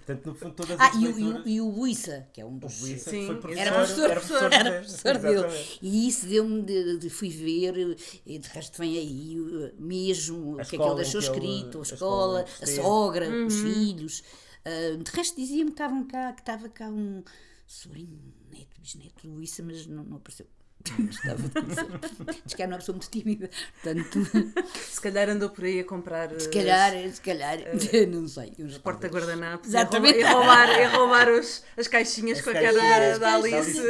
Portanto, 0.06 0.26
no 0.26 0.34
fundo, 0.36 0.54
todas 0.54 0.78
Ah, 0.78 0.86
as 0.88 0.94
e 0.94 0.98
o, 0.98 1.00
e, 1.10 1.12
leituras... 1.14 1.44
o, 1.44 1.48
e 1.48 1.60
o 1.60 1.72
Buissa, 1.72 2.28
que 2.32 2.40
é 2.40 2.44
um 2.44 2.54
O 2.56 2.60
dos. 2.60 2.78
Buissa, 2.78 3.10
Sim, 3.10 3.20
que 3.20 3.26
foi 3.26 3.36
professor, 3.40 3.60
Era 3.66 3.72
professor, 3.74 4.04
era 4.10 4.20
professor, 4.20 4.52
era 4.52 4.70
professor 4.82 5.18
dele. 5.18 5.64
E 5.82 6.08
isso 6.08 6.26
deu-me 6.26 6.62
de, 6.62 6.98
de 6.98 7.10
fui 7.10 7.28
ver, 7.28 7.96
e 8.24 8.38
de 8.38 8.48
resto 8.50 8.78
vem 8.78 8.96
aí 8.96 9.40
uh, 9.40 9.72
mesmo, 9.76 10.60
A 10.60 10.62
o 10.62 10.66
que 10.66 10.76
é 10.76 10.78
que 10.78 10.84
ele 10.84 10.94
deixou 10.94 11.20
ele- 11.20 11.28
escrito, 11.30 11.78
a 11.78 11.80
a 11.80 11.84
escola, 11.84 12.44
a 12.62 12.66
sogra, 12.66 13.28
os 13.46 13.54
filhos. 13.56 14.22
Uh, 14.66 14.96
de 15.02 15.10
resto 15.10 15.36
diziam 15.36 15.66
que 15.66 15.72
estavam 15.72 16.04
cá, 16.04 16.32
que 16.32 16.40
estava 16.40 16.68
cá 16.68 16.88
um 16.88 17.22
sobrinho, 17.66 18.18
neto, 18.50 18.80
bisneto 18.80 19.42
Issa, 19.42 19.62
mas 19.62 19.86
não, 19.86 20.04
não 20.04 20.16
apareceu. 20.16 20.46
Estava 21.08 21.38
de. 21.38 22.42
Diz 22.44 22.52
que 22.54 22.62
era 22.62 22.72
uma 22.72 22.78
pessoa 22.78 22.94
muito 22.94 23.10
tímida. 23.10 23.48
Portanto, 23.82 24.20
Se 24.76 25.00
calhar 25.00 25.30
andou 25.30 25.48
por 25.48 25.64
aí 25.64 25.80
a 25.80 25.84
comprar. 25.84 26.38
se 26.38 26.48
calhar, 26.50 26.92
se 27.10 27.20
calhar, 27.22 27.58
não 28.10 28.28
sei. 28.28 28.52
uns 28.58 28.76
Porta-guardanapos 28.78 29.68
Exatamente. 29.68 30.18
e 30.18 30.22
roubar, 30.22 30.68
e 30.78 30.84
roubar 30.84 31.28
os, 31.30 31.64
as 31.76 31.88
caixinhas 31.88 32.38
As 32.38 32.44
com 32.44 32.50
a 32.50 32.54
cara 32.54 32.72
da 32.72 33.18
da 33.18 33.34
Alice, 33.34 33.80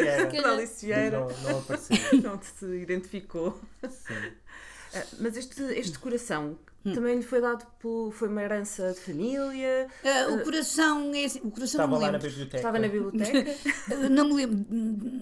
da 0.40 0.52
Alice 0.52 0.86
Vieira. 0.86 1.18
Não, 1.18 1.42
não 1.42 1.58
apareceu. 1.58 1.96
Não 2.22 2.38
te 2.38 2.64
identificou. 2.64 3.60
Sim. 3.82 4.32
Ah, 4.94 5.04
Mas 5.18 5.36
este, 5.36 5.62
este 5.62 5.98
coração 5.98 6.56
também 6.92 7.16
lhe 7.16 7.22
foi 7.22 7.40
dado 7.40 7.64
por. 7.78 8.12
Foi 8.12 8.28
uma 8.28 8.42
herança 8.42 8.92
de 8.92 9.00
família? 9.00 9.88
Ah, 10.04 10.32
o 10.32 10.42
coração 10.44 11.14
é 11.14 11.24
assim, 11.24 11.38
o 11.42 11.50
coração 11.50 11.80
Estava 11.80 11.92
não 11.92 11.98
me 11.98 12.04
lá 12.04 12.12
na 12.12 12.18
lembro. 12.18 12.28
biblioteca. 12.30 12.56
Estava 12.56 12.78
na 12.78 12.88
biblioteca? 12.88 13.50
Uh, 13.94 14.08
Não 14.10 14.28
me 14.28 14.34
lembro, 14.34 14.56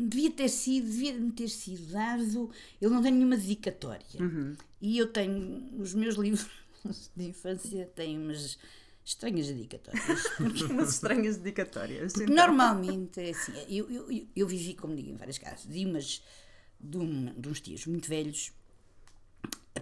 devia 0.09 0.31
ter 0.31 0.49
sido, 0.49 0.87
devia 0.87 1.15
ter 1.37 1.49
sido 1.49 1.93
dado. 1.93 2.51
Eu 2.81 2.91
não 2.91 3.01
tenho 3.03 3.15
nenhuma 3.17 3.37
dedicatória. 3.37 4.05
E 4.81 4.99
eu 4.99 5.07
tenho 5.07 5.69
os 5.79 5.95
meus 5.95 6.17
livros 6.17 6.49
de 7.17 7.25
infância 7.29 7.89
têm 7.95 8.19
umas 8.19 8.59
estranhas 9.05 9.47
dedicatórias. 9.49 10.25
Umas 10.71 10.95
estranhas 10.95 11.37
dedicatórias. 11.37 12.13
Porque 12.13 12.31
então. 12.33 12.47
normalmente 12.47 13.21
é 13.21 13.31
assim, 13.31 13.53
eu, 13.69 13.91
eu, 13.91 14.11
eu, 14.13 14.27
eu 14.35 14.47
vivi, 14.47 14.75
como 14.75 14.95
digo, 14.97 15.11
em 15.11 15.17
várias 15.17 15.39
casas, 15.39 15.67
de 15.67 15.85
umas 15.87 16.23
de, 16.81 16.99
um- 16.99 17.33
de 17.37 17.49
uns 17.49 17.61
tios 17.61 17.87
muito 17.87 18.09
velhos, 18.09 18.53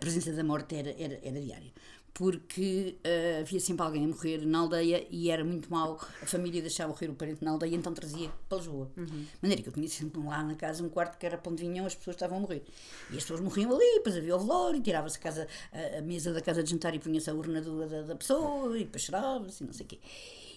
presença 0.01 0.33
da 0.33 0.43
morte 0.43 0.75
era, 0.75 0.91
era, 0.99 1.21
era 1.23 1.41
diária. 1.41 1.71
Porque 2.13 2.97
ah, 3.05 3.41
havia 3.41 3.61
sempre 3.61 3.83
alguém 3.87 4.05
a 4.05 4.09
morrer 4.09 4.45
na 4.45 4.59
aldeia 4.59 5.07
e 5.11 5.31
era 5.31 5.45
muito 5.45 5.71
mau 5.71 5.97
a 6.21 6.27
família 6.27 6.61
deixar 6.61 6.89
morrer 6.89 7.09
o 7.09 7.15
parente 7.15 7.43
na 7.45 7.53
aldeia, 7.53 7.75
então 7.77 7.95
trazia 7.95 8.29
para 8.49 8.59
Lisboa. 8.59 8.91
De 8.97 9.27
maneira 9.41 9.63
que 9.63 9.69
eu 9.69 9.73
tinha 9.73 9.89
sempre 9.89 10.21
lá 10.21 10.43
na 10.43 10.55
casa 10.57 10.83
um 10.83 10.89
quarto 10.89 11.17
que 11.17 11.25
era 11.25 11.39
para 11.39 11.53
onde 11.53 11.63
vinham 11.63 11.87
as 11.87 11.95
pessoas 11.95 12.17
estavam 12.17 12.39
a 12.39 12.41
morrer. 12.41 12.65
E 13.11 13.17
as 13.17 13.23
pessoas 13.23 13.41
morriam 13.41 13.73
ali, 13.75 13.95
depois 13.95 14.17
havia 14.17 14.35
o 14.37 14.41
velório, 14.41 14.83
tirava-se 14.83 15.17
a, 15.19 15.21
casa, 15.21 15.49
a, 15.73 15.99
a 15.99 16.03
mesa 16.03 16.33
da 16.33 16.41
casa 16.41 16.63
de 16.65 16.71
jantar 16.71 16.95
e 16.95 16.99
punha-se 16.99 17.31
a 17.31 17.35
urna 17.35 17.61
do- 17.63 17.89
da, 17.89 18.03
da 18.03 18.17
pessoa 18.17 18.77
e 18.77 18.85
depois 18.85 19.03
chorava-se 19.05 19.63
e 19.63 19.67
não 19.67 19.73
sei 19.73 19.87
o 19.87 19.89
quê. 19.89 19.99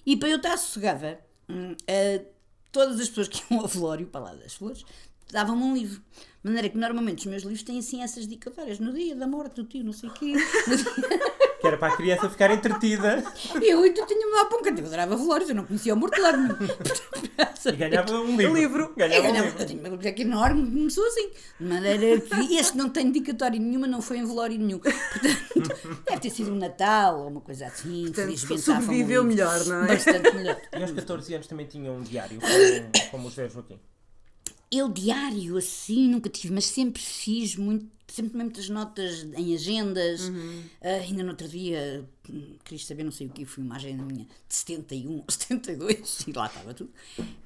E 0.06 0.18
para 0.18 0.30
eu 0.30 0.38
estar 0.38 0.58
sossegada, 0.58 1.20
hum, 1.48 1.76
ah, 1.88 2.26
todas 2.72 3.00
as 3.00 3.08
pessoas 3.10 3.28
que 3.28 3.42
iam 3.54 3.62
ao 3.62 3.68
velório, 3.68 4.08
para 4.08 4.22
lá 4.22 4.34
das 4.34 4.56
flores, 4.56 4.84
davam-me 5.32 5.64
um 5.64 5.74
livro. 5.74 6.02
De 6.44 6.50
maneira 6.50 6.68
que 6.68 6.78
normalmente 6.78 7.20
os 7.20 7.26
meus 7.28 7.44
livros 7.44 7.64
têm 7.64 7.80
assim 7.80 8.04
essas 8.04 8.26
dedicatórias. 8.26 8.78
No 8.80 8.92
dia 8.94 9.16
da 9.16 9.26
morte 9.26 9.56
do 9.56 9.64
tio, 9.64 9.84
não 9.84 9.94
sei 9.94 10.10
o 10.10 10.14
quê. 10.14 10.34
Que 11.64 11.68
era 11.68 11.78
para 11.78 11.94
a 11.94 11.96
criança 11.96 12.30
ficar 12.30 12.52
entretida 12.52 13.24
Eu 13.62 13.86
então 13.86 14.06
tinha-me 14.06 14.34
lá 14.36 14.44
para 14.44 14.58
um 14.58 14.62
canto. 14.64 14.82
Eu 14.82 14.86
adorava 14.86 15.16
velórios, 15.16 15.48
eu 15.48 15.56
não 15.56 15.64
conhecia 15.66 15.94
o 15.94 15.96
nenhum. 15.98 16.58
e 17.70 17.72
ganhava 17.78 18.14
um 18.20 18.36
livro. 18.36 18.54
livro. 18.54 18.84
Eu 18.84 18.96
Ganhava 18.98 19.22
um 19.22 19.32
ganhava- 19.32 19.46
livro. 19.48 19.62
eu 19.62 19.66
tinha 19.68 19.80
uma 19.80 19.90
biblioteca 19.92 20.22
enorme, 20.24 20.66
começou 20.70 21.08
assim. 21.08 21.30
De 21.62 21.66
maneira 21.66 22.20
que 22.20 22.56
este 22.58 22.76
não 22.78 22.90
tem 22.90 23.10
dedicatória 23.10 23.58
nenhuma, 23.58 23.88
não 23.88 24.02
foi 24.02 24.18
em 24.18 24.26
velório 24.26 24.60
nenhum. 24.60 24.80
Portanto, 24.80 26.04
deve 26.06 26.20
ter 26.20 26.30
sido 26.32 26.52
um 26.52 26.56
Natal 26.56 27.22
ou 27.22 27.28
uma 27.30 27.40
coisa 27.40 27.66
assim. 27.68 28.12
Portanto, 28.14 28.58
sobreviveu 28.60 29.24
livres. 29.24 29.38
melhor, 29.38 29.66
não 29.66 29.86
é? 29.86 29.88
Bastante 29.88 30.36
melhor. 30.36 30.62
E 30.78 30.82
aos 30.82 30.92
14 30.92 31.34
anos 31.34 31.48
também 31.48 31.66
tinha 31.66 31.90
um 31.94 32.02
diário, 32.02 32.40
como, 32.92 33.10
como 33.12 33.28
o 33.28 33.30
José 33.30 33.48
Joaquim. 33.48 33.80
Eu 34.76 34.90
diário 34.90 35.58
assim 35.58 36.08
nunca 36.10 36.30
tive, 36.30 36.54
mas 36.54 36.66
sempre 36.66 37.02
fiz 37.02 37.56
muito, 37.56 37.86
sempre 38.08 38.32
tomei 38.32 38.46
muitas 38.46 38.70
notas 38.70 39.24
em 39.36 39.54
agendas. 39.54 40.32
Ah, 40.82 40.88
ainda 41.02 41.22
no 41.22 41.30
outro 41.30 41.48
dia, 41.48 42.04
queria 42.64 42.84
saber, 42.84 43.04
não 43.04 43.12
sei 43.12 43.28
o 43.28 43.30
que, 43.30 43.46
fui 43.46 43.64
uma 43.64 43.76
agenda 43.76 44.02
minha 44.04 44.24
de 44.26 44.56
71 44.56 45.18
ou 45.18 45.26
72 45.30 46.22
e 46.28 46.32
lá 46.34 46.48
estava 46.48 46.74
tudo. 46.74 46.90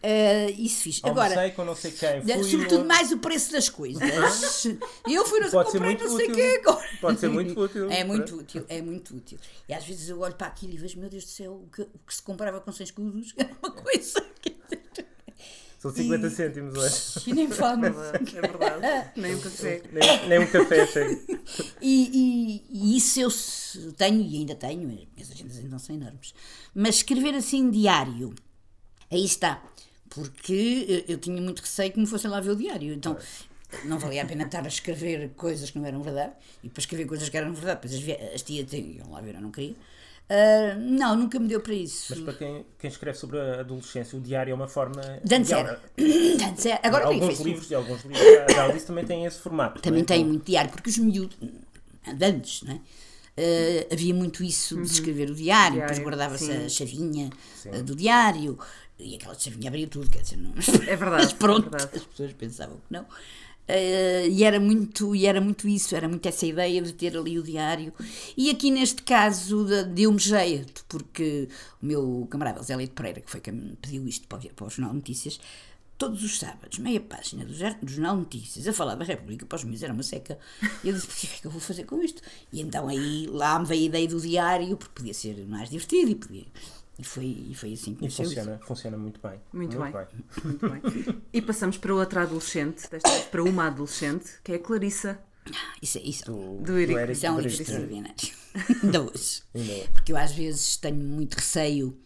Ah, 0.01 0.49
isso 0.57 0.83
fiz. 0.83 1.01
Almocei 1.03 1.31
Agora, 1.33 1.51
com 1.51 1.65
não 1.65 1.75
sei 1.75 1.91
quem. 1.91 2.07
eh, 2.09 2.21
Fui 2.21 2.43
sobretudo 2.49 2.81
no- 2.83 2.87
mais 2.87 3.11
o 3.11 3.17
preço 3.17 3.51
das 3.51 3.67
coisas. 3.67 4.01
eu 5.09 5.25
fui 5.25 5.39
no 5.41 5.51
Pode 5.51 5.71
comprei 5.71 5.97
não 5.97 6.15
sei 6.15 6.31
o 6.31 6.33
quê 6.33 6.61
agora. 6.65 6.87
Pode 7.01 7.19
ser 7.19 7.29
muito 7.29 7.59
útil. 7.59 7.91
É 7.91 8.03
muito 8.05 8.35
útil, 8.37 8.65
é 8.69 8.81
muito 8.81 9.15
útil. 9.17 9.37
E 9.67 9.73
às 9.73 9.83
vezes 9.85 10.07
eu 10.09 10.19
olho 10.21 10.35
para 10.35 10.47
aquilo 10.47 10.73
e 10.73 10.77
vejo, 10.77 10.97
meu 10.99 11.09
Deus 11.09 11.25
do 11.25 11.29
céu, 11.29 11.53
o 11.55 11.69
que, 11.75 11.81
o 11.81 11.99
que 12.07 12.15
se 12.15 12.21
comprava 12.21 12.61
com 12.61 12.71
100 12.71 12.83
escudos 12.85 13.33
era 13.37 13.51
uma 13.61 13.71
coisa. 13.71 14.25
dizer, 14.43 14.56
São 15.79 15.91
50 15.93 16.29
cêntimos 16.31 16.75
hoje. 16.75 17.29
E 17.29 17.33
nem 17.33 17.47
falo. 17.51 17.85
É 17.85 17.91
verdade. 18.41 19.11
Nem 19.15 19.35
um 19.35 19.39
café. 19.39 19.81
Nem, 19.91 20.27
nem 20.29 20.39
um 20.39 20.47
café 20.47 20.87
chega. 20.87 21.19
E, 21.81 22.63
e- 22.71 22.93
e 22.93 22.97
isso 22.97 23.19
eu 23.19 23.91
tenho 23.93 24.21
e 24.21 24.37
ainda 24.37 24.55
tenho, 24.55 24.81
as 24.89 25.05
minhas 25.15 25.31
agendas 25.31 25.57
ainda 25.57 25.69
não 25.69 25.79
são 25.79 25.95
enormes. 25.95 26.33
Mas 26.73 26.95
escrever 26.95 27.35
assim 27.35 27.69
diário, 27.69 28.33
aí 29.11 29.23
está. 29.23 29.63
Porque 30.09 31.03
eu, 31.07 31.13
eu 31.13 31.17
tinha 31.19 31.39
muito 31.41 31.59
receio 31.61 31.91
que 31.91 31.99
me 31.99 32.07
fossem 32.07 32.29
lá 32.31 32.39
ver 32.41 32.51
o 32.51 32.55
diário. 32.55 32.91
Então 32.93 33.15
não 33.85 33.99
valia 33.99 34.23
a 34.23 34.25
pena 34.25 34.45
estar 34.45 34.63
a 34.63 34.67
escrever 34.67 35.29
coisas 35.35 35.69
que 35.69 35.77
não 35.77 35.85
eram 35.85 36.01
verdade 36.01 36.33
e 36.63 36.69
para 36.69 36.79
escrever 36.79 37.05
coisas 37.05 37.29
que 37.29 37.37
eram 37.37 37.53
verdade. 37.53 37.81
Depois 37.87 38.19
as, 38.19 38.33
as 38.35 38.41
tias 38.41 38.71
iam 38.73 39.11
lá 39.11 39.21
ver, 39.21 39.35
eu 39.35 39.41
não 39.41 39.51
queria. 39.51 39.75
Ah, 40.29 40.75
não, 40.75 41.15
nunca 41.15 41.39
me 41.39 41.47
deu 41.47 41.61
para 41.61 41.73
isso. 41.73 42.07
Mas 42.09 42.19
para 42.19 42.33
quem, 42.33 42.65
quem 42.77 42.89
escreve 42.89 43.17
sobre 43.17 43.39
a 43.39 43.61
adolescência, 43.61 44.17
o 44.17 44.21
diário 44.21 44.51
é 44.51 44.53
uma 44.53 44.67
forma. 44.67 45.01
De 45.23 45.35
antes 45.35 45.51
era. 45.51 45.81
Antes 46.49 46.65
era. 46.65 46.79
Agora 46.83 47.05
alguns 47.05 47.39
livros 47.39 47.71
e 47.71 47.75
alguns 47.75 48.03
livros 48.03 48.55
da 48.55 48.63
Alice 48.65 48.85
também 48.85 49.05
têm 49.05 49.25
esse 49.25 49.39
formato. 49.39 49.81
Também 49.81 50.01
é? 50.01 50.05
tem 50.05 50.25
muito 50.25 50.45
diário, 50.45 50.69
porque 50.69 50.89
os 50.89 50.97
miúdos, 50.97 51.37
antes, 52.21 52.63
não 52.63 52.73
é? 52.73 52.79
Eh, 53.39 53.87
havia 53.91 54.15
muito 54.15 54.43
isso 54.43 54.75
de 54.81 54.87
escrever 54.87 55.29
o 55.29 55.35
diário, 55.35 55.75
depois 55.75 55.97
Diário, 55.97 56.03
guardava-se 56.03 56.45
sim. 56.45 56.65
a 56.65 56.69
chavinha 56.69 57.29
eh, 57.65 57.83
do 57.83 57.95
diário 57.95 58.57
e 58.97 59.15
aquela 59.15 59.37
chavinha 59.37 59.69
abria 59.69 59.87
tudo, 59.87 60.09
quer 60.09 60.23
dizer, 60.23 60.37
não. 60.37 60.53
É 60.87 60.95
verdade, 60.95 61.21
Mas 61.23 61.33
pronto, 61.33 61.67
é 61.67 61.69
verdade. 61.69 61.97
as 61.97 62.03
pessoas 62.03 62.33
pensavam 62.33 62.77
que 62.77 62.91
não. 62.91 63.05
Eh, 63.67 64.27
e 64.29 64.43
era 64.45 64.59
muito 64.61 65.13
e 65.13 65.25
era 65.25 65.41
muito 65.41 65.67
isso 65.67 65.93
era 65.93 66.07
muito 66.07 66.25
essa 66.25 66.45
ideia 66.45 66.81
de 66.81 66.93
ter 66.93 67.17
ali 67.17 67.37
o 67.37 67.43
diário 67.43 67.93
e 68.37 68.49
aqui 68.49 68.71
neste 68.71 69.01
caso 69.03 69.65
de- 69.65 69.83
deu-me 69.83 70.17
jeito 70.19 70.85
porque 70.87 71.49
o 71.81 71.85
meu 71.85 72.27
camarada 72.31 72.63
Zélio 72.63 72.87
de 72.87 72.93
Pereira 72.93 73.19
que 73.19 73.29
foi 73.29 73.41
quem 73.41 73.53
me 73.53 73.75
pediu 73.75 74.07
isto 74.07 74.25
para, 74.25 74.39
para 74.55 74.67
o 74.67 74.69
Jornal 74.69 74.93
Notícias 74.93 75.37
todos 75.97 76.23
os 76.23 76.37
sábados, 76.39 76.79
meia 76.79 77.01
página 77.01 77.43
do, 77.43 77.51
do 77.51 77.91
Jornal 77.91 78.15
Notícias 78.15 78.65
a 78.67 78.71
falar 78.71 78.95
da 78.95 79.03
República 79.03 79.45
para 79.45 79.57
os 79.57 79.63
meus 79.65 79.83
era 79.83 79.91
uma 79.91 80.03
seca 80.03 80.37
e 80.83 80.87
eu 80.87 80.93
disse, 80.93 81.07
"Porque 81.07 81.25
o 81.27 81.29
que 81.29 81.35
é 81.35 81.39
que 81.39 81.47
eu 81.47 81.51
vou 81.51 81.59
fazer 81.59 81.83
com 81.83 82.01
isto? 82.01 82.21
e 82.53 82.61
então 82.61 82.87
aí 82.87 83.27
lá 83.29 83.59
me 83.59 83.65
veio 83.65 83.81
a 83.81 83.85
ideia 83.87 84.07
do 84.07 84.21
diário 84.21 84.77
porque 84.77 84.93
podia 84.95 85.13
ser 85.13 85.45
mais 85.45 85.69
divertido 85.69 86.09
e, 86.11 86.15
podia, 86.15 86.45
e, 86.99 87.03
foi, 87.03 87.25
e 87.49 87.53
foi 87.55 87.73
assim 87.73 87.93
que 87.95 88.03
E 88.03 88.07
nasceu 88.07 88.25
isso. 88.25 88.35
funciona, 88.35 88.59
funciona 88.59 88.97
muito 88.97 89.19
bem. 89.21 89.39
Muito 89.53 89.77
bem. 89.79 89.91
Muito 90.43 90.69
bem. 90.69 91.21
E 91.31 91.41
passamos 91.41 91.77
para 91.77 91.93
outra 91.93 92.23
adolescente, 92.23 92.89
desta 92.89 93.09
vez 93.09 93.23
para 93.25 93.43
uma 93.43 93.67
adolescente, 93.67 94.29
que 94.43 94.51
é 94.51 94.55
a 94.55 94.59
Clarissa. 94.59 95.19
Isso, 95.81 95.97
é- 95.97 96.01
isso, 96.01 96.25
Do, 96.25 96.57
Do 96.61 96.77
Eric. 96.77 96.97
Eric 96.99 97.11
Isso 97.13 97.25
é 97.25 97.31
um 97.31 97.39
livro 97.39 97.55
Brito. 97.55 97.61
extraordinário. 97.71 98.15
Ainda 98.83 99.01
hoje. 99.03 99.41
Ainda 99.55 99.71
hoje. 99.73 99.87
Porque 99.93 100.11
eu 100.11 100.17
às 100.17 100.31
vezes 100.33 100.77
tenho 100.77 100.95
muito 100.97 101.35
receio 101.35 101.97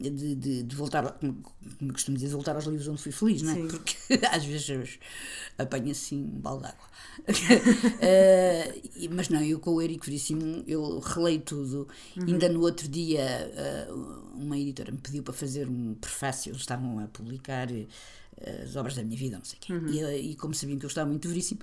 de, 0.00 0.34
de, 0.34 0.62
de 0.62 0.76
voltar, 0.76 1.12
como 1.18 1.42
como 1.78 1.92
costumo 1.92 2.16
dizer, 2.16 2.28
voltar 2.30 2.54
aos 2.54 2.64
livros 2.66 2.86
onde 2.88 3.02
fui 3.02 3.12
feliz, 3.12 3.42
não 3.42 3.52
é? 3.52 3.54
Sim. 3.56 3.68
Porque 3.68 3.96
às 4.30 4.44
vezes 4.44 4.98
apanho 5.58 5.90
assim 5.90 6.16
um 6.22 6.40
balde 6.40 6.62
de 6.64 6.68
água. 6.68 6.88
Eh, 8.00 8.80
e- 8.96 9.08
mas 9.08 9.28
não, 9.28 9.42
eu 9.42 9.58
com 9.58 9.72
o 9.72 9.82
Eric 9.82 10.04
Veríssimo, 10.06 10.62
eu 10.66 10.98
releio 11.00 11.40
tudo. 11.40 11.88
Ainda 12.16 12.48
no 12.48 12.60
outro 12.60 12.88
dia, 12.88 13.20
eh, 13.20 13.88
uma 14.34 14.56
editora 14.58 14.92
me 14.92 14.98
pediu 14.98 15.22
para 15.22 15.34
fazer 15.34 15.68
um 15.68 15.94
prefácio, 15.94 16.50
eles 16.50 16.60
estavam 16.60 16.98
a 17.00 17.08
publicar 17.08 17.70
eh, 17.72 17.86
as 18.62 18.76
obras 18.76 18.94
da 18.94 19.02
minha 19.02 19.16
vida, 19.18 19.36
não 19.36 19.44
sei 19.44 19.58
o 19.58 19.60
quê. 19.60 19.72
E, 19.90 20.00
eh, 20.00 20.18
e 20.18 20.34
como 20.36 20.54
sabiam 20.54 20.78
que 20.78 20.84
eu 20.84 20.88
gostava 20.88 21.08
muito 21.10 21.28
Veríssimo, 21.28 21.60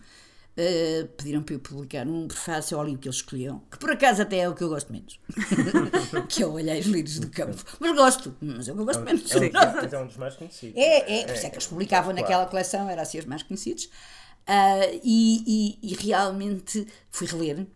Uh, 0.58 1.06
pediram 1.18 1.44
para 1.44 1.56
eu 1.56 1.60
publicar 1.60 2.08
um 2.08 2.30
prefácio 2.30 2.78
ao 2.78 2.86
livro 2.86 3.02
que 3.02 3.08
eles 3.10 3.18
escolheram, 3.18 3.60
que 3.70 3.78
por 3.78 3.92
acaso 3.92 4.22
até 4.22 4.38
é 4.38 4.48
o 4.50 4.56
que 4.56 4.64
eu 4.64 4.70
gosto 4.70 4.90
menos, 4.90 5.20
que 6.30 6.42
é 6.44 6.46
o 6.48 6.54
Olheiros 6.54 6.86
Lidos 6.86 7.20
do 7.20 7.30
Campo. 7.30 7.62
Mas 7.78 7.94
gosto, 7.94 8.34
mas 8.42 8.66
é 8.68 8.72
o 8.72 8.76
que 8.76 8.82
eu 8.82 8.86
gosto 8.86 9.04
menos. 9.04 9.30
É 9.32 9.36
um, 9.38 9.40
dos- 9.82 9.94
é 9.94 10.00
um 10.00 10.08
dos 10.08 10.16
mais 10.18 10.36
conhecidos. 10.38 10.78
É, 10.78 11.20
é, 11.20 11.26
por 11.26 11.34
isso 11.36 11.46
é 11.46 11.50
que 11.50 11.56
eles 11.58 11.68
publicavam 11.68 12.14
naquela 12.14 12.46
coleção, 12.46 12.90
era 12.90 13.02
assim 13.02 13.20
os 13.20 13.26
mais 13.26 13.44
conhecidos. 13.44 13.90
Ah, 14.48 14.80
e, 15.04 15.78
e- 15.84 15.92
e 15.92 15.94
realmente 15.96 16.88
fui 17.12 17.28
reler, 17.28 17.68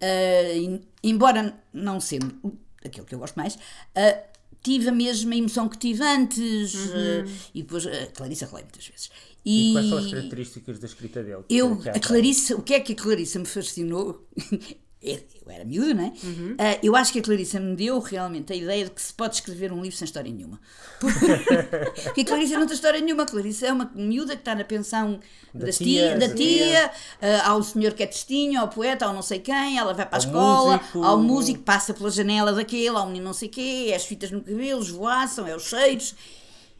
e- 0.00 0.80
embora 1.02 1.54
não 1.72 2.00
sendo 2.00 2.56
aquilo 2.84 3.06
que 3.06 3.14
eu 3.14 3.18
gosto 3.18 3.34
mais, 3.36 3.58
ah, 3.96 4.18
tive 4.62 4.88
a 4.88 4.92
mesma 4.92 5.34
emoção 5.34 5.68
que 5.68 5.78
tive 5.78 6.02
antes, 6.02 6.74
ah, 6.94 7.24
e 7.54 7.62
depois 7.62 7.86
a 7.86 8.06
Clarissa 8.06 8.46
relei 8.46 8.62
muitas 8.64 8.86
vezes. 8.86 9.10
E 9.44 9.72
quais 9.72 9.88
são 9.88 9.98
as 9.98 10.06
características 10.06 10.78
da 10.78 10.86
escrita 10.86 11.22
dele? 11.22 11.42
Eu, 11.50 11.80
há- 11.86 11.90
a 11.96 12.00
Clarissa, 12.00 12.54
o 12.56 12.62
que 12.62 12.74
é 12.74 12.80
que 12.80 12.92
a 12.92 12.96
Clarissa 12.96 13.38
me 13.40 13.44
fascinou? 13.46 14.24
eu 15.02 15.50
era 15.50 15.64
miúda, 15.64 15.92
não 15.94 16.04
é? 16.04 16.12
Uhum. 16.22 16.54
Ah, 16.58 16.78
eu 16.82 16.94
acho 16.94 17.12
que 17.12 17.18
a 17.18 17.22
Clarissa 17.22 17.58
me 17.58 17.74
deu 17.74 17.98
realmente 17.98 18.52
a 18.52 18.56
ideia 18.56 18.84
de 18.84 18.90
que 18.92 19.02
se 19.02 19.12
pode 19.12 19.34
escrever 19.34 19.72
um 19.72 19.82
livro 19.82 19.96
sem 19.96 20.04
história 20.04 20.32
nenhuma. 20.32 20.60
Porque 22.04 22.20
a 22.20 22.24
Clarissa 22.24 22.58
não 22.58 22.66
tem 22.66 22.74
história 22.74 23.00
nenhuma. 23.00 23.24
A 23.24 23.26
Clarissa 23.26 23.66
é 23.66 23.72
uma 23.72 23.90
miúda 23.94 24.34
que 24.36 24.42
está 24.42 24.54
na 24.54 24.64
pensão 24.64 25.18
Da 25.52 25.66
das 25.66 25.78
tia, 25.78 26.16
tia, 26.16 26.18
da 26.18 26.34
tia, 26.34 26.90
ah, 27.20 27.50
ao 27.50 27.62
senhor 27.62 27.92
que 27.94 28.02
é 28.02 28.06
testinho, 28.06 28.60
ao 28.60 28.68
poeta, 28.68 29.04
ao 29.06 29.12
não 29.12 29.22
sei 29.22 29.40
quem, 29.40 29.78
ela 29.78 29.92
vai 29.92 30.06
para 30.06 30.18
a 30.18 30.20
Ao 30.20 30.26
escola, 30.26 30.76
músico. 30.78 31.02
ao 31.04 31.18
músico, 31.18 31.60
passa 31.62 31.92
pela 31.92 32.10
janela 32.10 32.52
daquele, 32.52 32.96
ao 32.96 33.06
menino 33.06 33.24
não 33.24 33.34
sei 33.34 33.48
quê, 33.48 33.88
é 33.90 33.96
as 33.96 34.04
fitas 34.04 34.30
no 34.30 34.40
cabelo, 34.40 34.80
esvoaçam, 34.80 35.46
é 35.46 35.56
os 35.56 35.64
cheiros. 35.64 36.14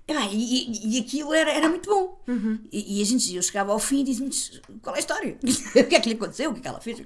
Epá, 0.06 0.26
E, 0.32 0.96
e, 0.96 1.00
aquilo 1.00 1.32
era, 1.32 1.50
era 1.52 1.68
muito 1.68 1.88
bom. 1.88 2.20
E, 2.72 2.98
e 2.98 3.02
a 3.02 3.04
gente, 3.04 3.34
eu 3.34 3.42
chegava 3.42 3.72
ao 3.72 3.78
fim 3.78 4.00
e 4.00 4.04
disse-me 4.04 4.30
qual 4.80 4.94
é 4.94 4.98
a 4.98 5.00
história? 5.00 5.36
o 5.42 5.84
que 5.84 5.94
é 5.94 6.00
que 6.00 6.08
lhe 6.08 6.14
aconteceu? 6.16 6.50
O 6.50 6.54
que 6.54 6.58
é 6.60 6.62
que 6.62 6.68
ela 6.68 6.80
fez? 6.80 7.02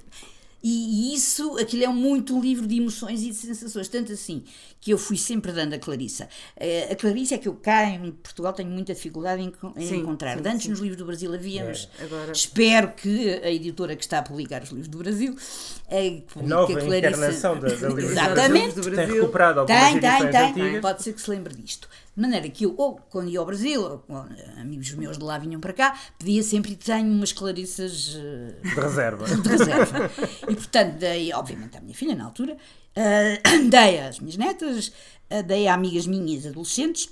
E, 0.63 1.11
e 1.11 1.15
isso, 1.15 1.57
aquilo 1.59 1.83
é 1.83 1.87
muito 1.87 2.35
um 2.35 2.41
livro 2.41 2.65
de 2.65 2.77
emoções 2.77 3.21
e 3.21 3.27
de 3.29 3.35
sensações, 3.35 3.87
tanto 3.87 4.11
assim 4.11 4.43
que 4.81 4.91
eu 4.91 4.97
fui 4.97 5.15
sempre 5.17 5.51
dando 5.51 5.73
a 5.73 5.79
Clarissa. 5.79 6.27
Eh, 6.55 6.89
A 6.91 6.95
Clarissa 6.95 7.35
é 7.35 7.37
que 7.37 7.47
eu 7.47 7.53
cá 7.53 7.85
em 7.89 8.11
Portugal 8.11 8.53
tenho 8.53 8.69
muita 8.69 8.93
dificuldade 8.93 9.41
em, 9.41 9.53
em 9.75 9.87
Sim, 9.87 9.97
encontrar. 9.97 10.37
sim, 10.37 10.43
Antes 10.47 10.63
sim. 10.63 10.69
nos 10.69 10.79
livros 10.79 10.97
do 10.97 11.05
Brasil 11.05 11.33
havia, 11.33 11.63
mas 11.65 11.87
Agora- 11.99 12.31
espero 12.31 12.91
que 12.93 13.29
a 13.43 13.51
editora 13.51 13.95
que 13.95 14.03
está 14.03 14.19
a 14.19 14.23
publicar 14.23 14.63
os 14.63 14.69
livros 14.69 14.87
do 14.87 14.97
Brasil 14.97 15.35
que 15.35 16.21
publique 16.27 16.49
Nova 16.49 16.73
a 16.73 16.75
Clarissa- 16.81 16.97
encarnação 17.09 17.59
da, 17.59 17.67
da 17.69 18.01
Exatamente. 18.01 18.75
do 18.75 18.81
Tem 18.81 18.91
Brasil. 18.91 19.15
recuperado 19.15 19.59
algumas 19.61 19.81
Tem, 19.91 19.99
tem, 19.99 20.31
tem. 20.31 20.41
antigas. 20.63 20.81
Pode 20.81 21.03
ser 21.03 21.13
que 21.13 21.21
se 21.21 21.29
lembre 21.29 21.55
disto. 21.55 21.87
De 22.17 22.21
maneira 22.21 22.49
que 22.49 22.65
eu, 22.65 22.73
ou 22.75 22.95
quando 23.11 23.29
ia 23.29 23.37
ao 23.37 23.45
Brasil, 23.45 23.79
ou 23.79 23.99
quando 23.99 24.35
amigos 24.59 24.89
meus 24.93 25.19
de 25.19 25.23
lá 25.23 25.37
vinham 25.37 25.61
para 25.61 25.71
cá, 25.71 25.95
pedia 26.17 26.41
sempre 26.41 26.71
e 26.71 26.75
tenho 26.75 27.11
umas 27.11 27.31
clarissas 27.31 28.17
eh, 28.17 28.55
De 28.63 28.69
reserva. 28.81 29.25
de 29.37 29.47
reserva. 29.47 30.11
E 30.49 30.55
portanto, 30.55 30.95
dei, 30.95 31.31
obviamente, 31.31 31.77
à 31.77 31.79
minha 31.79 31.93
filha 31.93 32.15
na 32.15 32.25
altura, 32.25 32.57
eh, 32.95 33.39
dei 33.69 33.99
às 33.99 34.19
minhas 34.19 34.35
netas, 34.35 34.91
eh, 35.29 35.43
dei 35.43 35.67
a 35.67 35.75
amigas 35.75 36.07
minhas 36.07 36.47
adolescentes. 36.47 37.07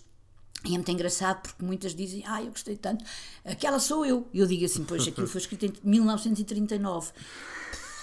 E 0.65 0.69
é 0.69 0.71
muito 0.71 0.89
engraçado 0.89 1.39
porque 1.43 1.63
muitas 1.63 1.93
dizem, 1.93 2.23
ah, 2.25 2.41
eu 2.41 2.49
gostei 2.49 2.75
tanto, 2.75 3.05
aquela 3.45 3.77
sou 3.77 4.03
eu. 4.03 4.27
E 4.33 4.39
eu 4.39 4.47
digo 4.47 4.65
assim, 4.65 4.83
pois 4.83 5.07
aquilo 5.07 5.27
foi 5.27 5.39
escrito 5.39 5.65
em 5.67 5.73
1939. 5.83 7.11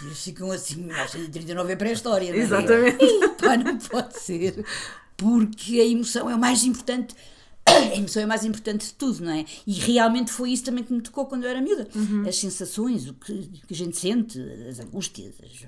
E 0.03 0.05
eles 0.05 0.23
ficam 0.23 0.53
assim, 0.53 0.77
1939 0.77 1.73
é 1.73 1.77
pré-história, 1.77 2.31
não 2.31 2.39
é? 2.39 2.43
Exatamente. 2.43 3.05
E, 3.05 3.29
pá, 3.31 3.57
não 3.57 3.77
pode 3.77 4.21
ser, 4.21 4.65
porque 5.23 5.81
a 5.81 5.87
emoção 5.87 6.29
é 6.29 6.35
o 6.35 6.39
mais 6.39 6.65
importante. 6.65 7.15
A 7.65 7.97
emoção 7.97 8.21
é 8.21 8.25
o 8.25 8.29
mais 8.29 8.45
importante 8.45 8.87
de 8.87 8.95
tudo, 8.95 9.25
não 9.25 9.31
é? 9.33 9.45
E 9.65 9.73
realmente 9.75 10.33
foi 10.33 10.51
isso 10.51 10.65
também 10.65 10.83
que 10.83 10.93
me 10.93 11.01
tocou 11.01 11.27
quando 11.27 11.45
eu 11.45 11.51
era 11.51 11.61
miúda. 11.61 11.87
As 12.29 12.37
sensações, 12.37 13.09
o 13.09 13.15
que, 13.15 13.33
que 13.69 13.73
a 13.73 13.77
gente 13.77 13.97
sente, 13.97 14.37
as 14.69 14.81
angústias, 14.81 15.35
as, 15.41 15.63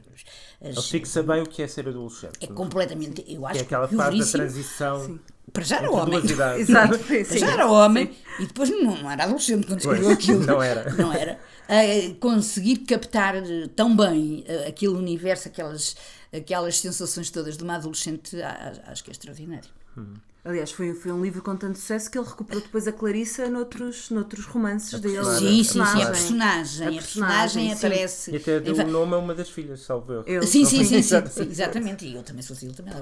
Ele 0.60 0.76
as, 0.78 0.88
fixa 0.90 1.22
bem 1.22 1.42
o 1.42 1.46
que 1.46 1.62
é 1.62 1.68
ser 1.68 1.88
adolescente. 1.88 2.32
é 2.40 2.48
completamente. 2.48 3.24
Eu 3.28 3.46
acho 3.46 3.54
Que 3.54 3.60
é 3.60 3.62
aquela 3.64 3.86
que 3.86 3.94
fase 3.94 4.18
da 4.18 4.26
transição 4.26 5.20
Para 5.52 5.62
já 5.62 5.76
era 5.76 5.90
homem. 5.92 6.18
Exato, 6.58 6.98
Para 6.98 7.24
sim. 7.24 7.38
já 7.38 7.52
era 7.52 7.70
homem 7.70 8.10
e 8.40 8.46
depois 8.46 8.70
não, 8.70 9.00
não 9.00 9.08
era 9.10 9.22
adolescente 9.22 9.64
quando 9.64 9.78
escreveu 9.78 10.10
aquilo. 10.10 10.44
não 10.44 10.60
era. 10.60 10.92
Não 10.94 11.12
era. 11.12 11.38
Ah, 11.68 11.82
conseguir 12.18 12.78
captar 12.78 13.34
tão 13.76 13.96
bem 13.96 14.44
eh, 14.48 14.66
aquele 14.68 14.92
universo, 14.94 15.46
aquelas, 15.48 15.96
aquelas 16.36 16.78
sensações 16.78 17.30
todas 17.30 17.56
de 17.56 17.62
uma 17.62 17.76
adolescente, 17.76 18.36
acho 18.86 19.04
que 19.04 19.10
é 19.10 19.12
extraordinário. 19.12 19.70
Aliás, 20.44 20.70
foi, 20.72 20.92
foi 20.92 21.10
um 21.10 21.22
livro 21.22 21.40
com 21.40 21.56
tanto 21.56 21.78
sucesso 21.78 22.10
que 22.10 22.18
ele 22.18 22.26
recuperou 22.28 22.60
depois 22.60 22.86
a 22.86 22.92
Clarissa 22.92 23.48
noutros, 23.48 24.10
noutros 24.10 24.44
romances 24.44 25.00
dele. 25.00 25.24
Sim, 25.24 25.64
sim, 25.64 25.64
sim, 25.64 25.80
a 25.80 26.10
personagem. 26.10 26.12
personagem. 26.12 26.86
A 26.88 26.92
personagem, 27.00 27.72
aparece. 27.72 28.30
E 28.30 28.36
até 28.36 28.60
deu 28.60 28.74
o 28.74 28.86
nome 28.86 29.14
a 29.14 29.18
uma 29.18 29.34
das 29.34 29.48
filhas, 29.48 29.80
salvo 29.80 30.12
eu. 30.12 30.24
Ele. 30.26 30.46
Sim, 30.46 30.66
sim, 30.66 30.84
sim, 30.84 31.00
sim, 31.02 31.22
sim, 31.26 31.48
exatamente. 31.50 32.04
E 32.06 32.14
eu 32.14 32.22
também 32.22 32.42
sou 32.42 32.54
assim, 32.54 32.66
eu 32.66 32.74
também. 32.74 32.92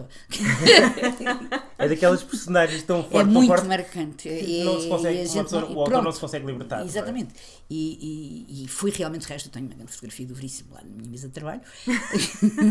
É 1.79 1.89
daquelas 1.89 2.23
personagens 2.23 2.83
tão 2.85 3.03
fortes, 3.03 3.21
É 3.21 3.25
tão 3.25 3.33
muito 3.33 3.49
fortes 3.49 3.67
marcante. 3.67 4.29
que 4.29 4.65
não 4.65 4.81
se 4.81 4.89
consegue, 4.89 5.21
a 5.21 5.25
gente 5.25 5.43
pessoa- 5.43 5.63
o 5.65 5.67
autor 5.71 5.85
pronto. 5.91 6.05
não 6.05 6.13
se 6.13 6.21
consegue 6.21 6.47
libertar. 6.47 6.81
é? 6.83 6.85
Exatamente. 6.85 7.35
E, 7.69 8.47
e, 8.61 8.65
e 8.65 8.69
foi 8.69 8.91
realmente 8.91 9.25
resto. 9.27 9.47
Eu 9.49 9.53
tenho 9.53 9.67
uma 9.67 9.75
grande 9.75 9.91
fotografia 9.91 10.27
do 10.27 10.35
Veríssimo 10.35 10.75
lá 10.75 10.81
na 10.83 10.91
minha 10.97 11.11
mesa 11.11 11.27
de 11.27 11.35
trabalho. 11.35 11.61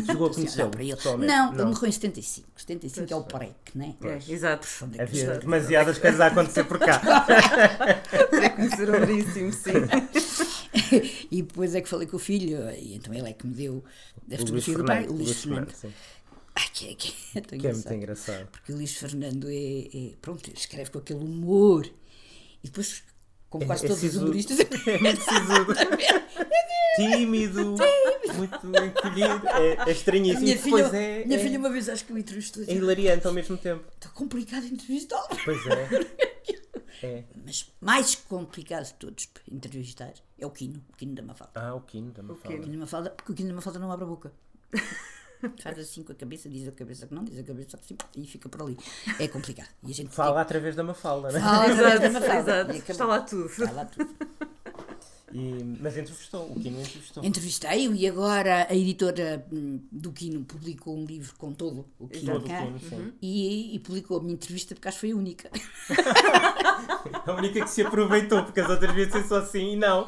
Chegou 0.05 0.27
a 0.27 0.29
conhecê-lo, 0.33 0.71
Não, 1.17 1.49
ele. 1.49 1.57
Não, 1.57 1.65
morreu 1.67 1.89
em 1.89 1.91
75. 1.91 2.47
75 2.55 3.11
é 3.13 3.15
o 3.15 3.23
PREC, 3.23 3.53
não 3.75 3.85
é? 4.01 4.07
É, 4.07 4.19
exato. 4.31 4.60
Onde 4.81 4.99
é 4.99 5.03
Havia 5.03 5.37
demasiadas 5.39 5.97
coisas 5.97 6.19
a 6.21 6.27
acontecer 6.27 6.63
por 6.65 6.79
cá. 6.79 6.99
Para 8.29 8.49
conhecer 8.51 8.89
o 8.89 8.91
Veríssimo, 9.05 9.53
sim. 9.53 9.71
E 11.31 11.41
depois 11.41 11.73
é 11.75 11.81
que 11.81 11.87
falei 11.89 12.07
com 12.07 12.15
o 12.17 12.19
filho, 12.19 12.69
e 12.71 12.95
então 12.95 13.13
ele 13.13 13.29
é 13.29 13.33
que 13.33 13.45
me 13.47 13.53
deu 13.53 13.83
a 14.31 14.37
fotografia 14.37 14.77
do 14.77 14.85
pai, 14.85 14.97
Fernando. 14.99 15.11
o 15.15 15.23
Luís 15.23 15.41
Fernando. 15.43 15.73
Ai, 16.55 16.65
que, 16.73 16.89
é- 16.89 16.95
que 16.95 17.13
é 17.35 17.41
tão 17.41 17.59
Que 17.59 17.67
é 17.67 17.73
muito 17.73 17.93
engraçado. 17.93 18.47
Porque 18.51 18.71
o 18.73 18.75
Luís 18.75 18.93
Fernando 18.97 19.47
é, 19.49 19.53
é- 19.93 20.13
Pronto, 20.21 20.51
escreve 20.53 20.89
com 20.91 20.99
aquele 20.99 21.19
humor. 21.23 21.85
E 22.63 22.67
depois, 22.67 23.03
como 23.49 23.65
quase 23.65 23.85
é 23.85 23.87
todos 23.87 24.03
os 24.03 24.15
humoristas. 24.15 24.57
É 24.87 24.97
muito 24.97 25.21
sisudo. 25.21 25.73
Tímido, 26.97 27.75
muito 28.33 28.55
encolhido. 28.67 29.47
É, 29.47 29.89
é 29.89 29.91
estranhíssimo. 29.91 30.43
minha 30.43 30.57
filha, 30.57 30.97
é, 30.97 31.25
minha 31.25 31.39
é, 31.39 31.43
filha 31.43 31.59
uma 31.59 31.69
vez 31.69 31.89
acho 31.89 32.05
que 32.05 32.13
o 32.13 32.17
entrevistou. 32.17 32.63
é 32.63 32.73
hilariante 32.73 33.27
ao 33.27 33.33
mesmo 33.33 33.57
tempo. 33.57 33.83
Está 33.93 34.09
complicado 34.09 34.65
entrevistá-lo. 34.65 35.27
Pois 35.43 35.59
é. 35.67 36.31
É. 37.03 37.23
Mas 37.43 37.73
mais 37.81 38.13
complicado 38.13 38.85
de 38.85 38.93
todos 38.93 39.25
para 39.25 39.41
entrevistar 39.51 40.13
é 40.37 40.45
o 40.45 40.51
Quino, 40.51 40.83
o 40.93 40.95
Quino 40.95 41.15
da 41.15 41.23
Mafalda. 41.23 41.53
Ah, 41.55 41.73
o 41.73 41.81
Kino 41.81 42.11
também 42.11 42.35
O 42.35 42.35
fala. 42.35 42.55
Quino 42.55 42.71
da 42.71 42.77
Mafalda, 42.77 43.09
porque 43.09 43.31
o 43.31 43.35
Quino 43.35 43.49
da 43.49 43.55
Mafalda 43.55 43.79
não 43.79 43.91
abre 43.91 44.05
a 44.05 44.07
boca. 44.07 44.31
Faz 45.63 45.79
assim 45.79 46.03
com 46.03 46.11
a 46.11 46.15
cabeça, 46.15 46.47
diz 46.47 46.67
a 46.67 46.71
cabeça 46.71 47.07
que 47.07 47.15
não, 47.15 47.23
diz 47.23 47.39
a 47.39 47.43
cabeça 47.43 47.75
que 47.75 47.87
sim, 47.87 47.97
e 48.15 48.27
fica 48.27 48.47
por 48.47 48.61
ali. 48.61 48.77
É 49.19 49.27
complicado. 49.27 49.69
E 49.83 49.89
a 49.91 49.93
gente 49.95 50.13
Fala 50.13 50.41
através 50.41 50.75
da 50.75 50.83
Mafalda, 50.83 51.31
né? 51.31 51.39
Fala 51.39 51.71
através 51.71 51.99
da 51.99 52.09
Mafalda. 52.11 52.61
exato. 52.61 52.91
Está 52.91 53.05
lá 53.05 53.21
tudo. 53.21 53.45
Está 53.47 53.71
lá 53.71 53.85
tudo. 53.85 54.15
E, 55.33 55.77
mas 55.79 55.97
entrevistou, 55.97 56.51
o 56.51 56.59
Kino 56.59 56.79
entrevistou. 56.79 57.23
Entrevistei-o 57.23 57.95
e 57.95 58.07
agora 58.07 58.67
a 58.69 58.75
editora 58.75 59.45
hum, 59.51 59.79
do 59.91 60.11
Quino 60.11 60.43
publicou 60.43 60.97
um 60.97 61.05
livro 61.05 61.33
com 61.37 61.53
todo 61.53 61.85
o 61.99 62.07
Quino 62.07 62.33
Todo 62.33 62.45
o 62.45 62.47
cá 62.47 62.65
Kino, 62.65 62.79
sim. 62.79 63.13
e, 63.21 63.75
e 63.75 63.79
publicou 63.79 64.17
a 64.17 64.21
minha 64.21 64.33
entrevista 64.33 64.75
porque 64.75 64.87
acho 64.87 64.97
que 64.97 65.07
foi 65.07 65.11
a 65.11 65.15
única. 65.15 65.49
A 67.25 67.33
única 67.33 67.61
que 67.61 67.69
se 67.69 67.81
aproveitou, 67.81 68.43
porque 68.43 68.59
as 68.59 68.69
outras 68.69 68.93
vezes 68.93 69.15
é 69.15 69.23
só 69.23 69.37
assim 69.37 69.73
e 69.73 69.75
não. 69.75 70.07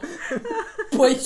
Pois! 0.91 1.23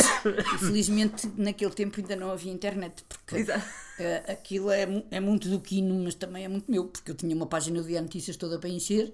Felizmente 0.60 1.29
naquele 1.38 1.71
tempo 1.71 1.99
ainda 1.99 2.15
não 2.15 2.31
havia 2.31 2.51
internet 2.51 3.03
porque 3.07 3.38
Exato. 3.38 3.65
Eh, 3.99 4.23
aquilo 4.27 4.69
é, 4.71 4.88
é 5.12 5.19
muito 5.19 5.49
do 5.49 5.60
Quino, 5.60 5.95
mas 6.03 6.15
também 6.15 6.45
é 6.45 6.47
muito 6.47 6.69
meu, 6.69 6.86
porque 6.86 7.12
eu 7.12 7.15
tinha 7.15 7.36
uma 7.36 7.45
página 7.47 7.81
do 7.81 7.88
Dia 7.88 8.01
Notícias 8.01 8.36
toda 8.38 8.60
para 8.60 8.69
encher 8.69 9.13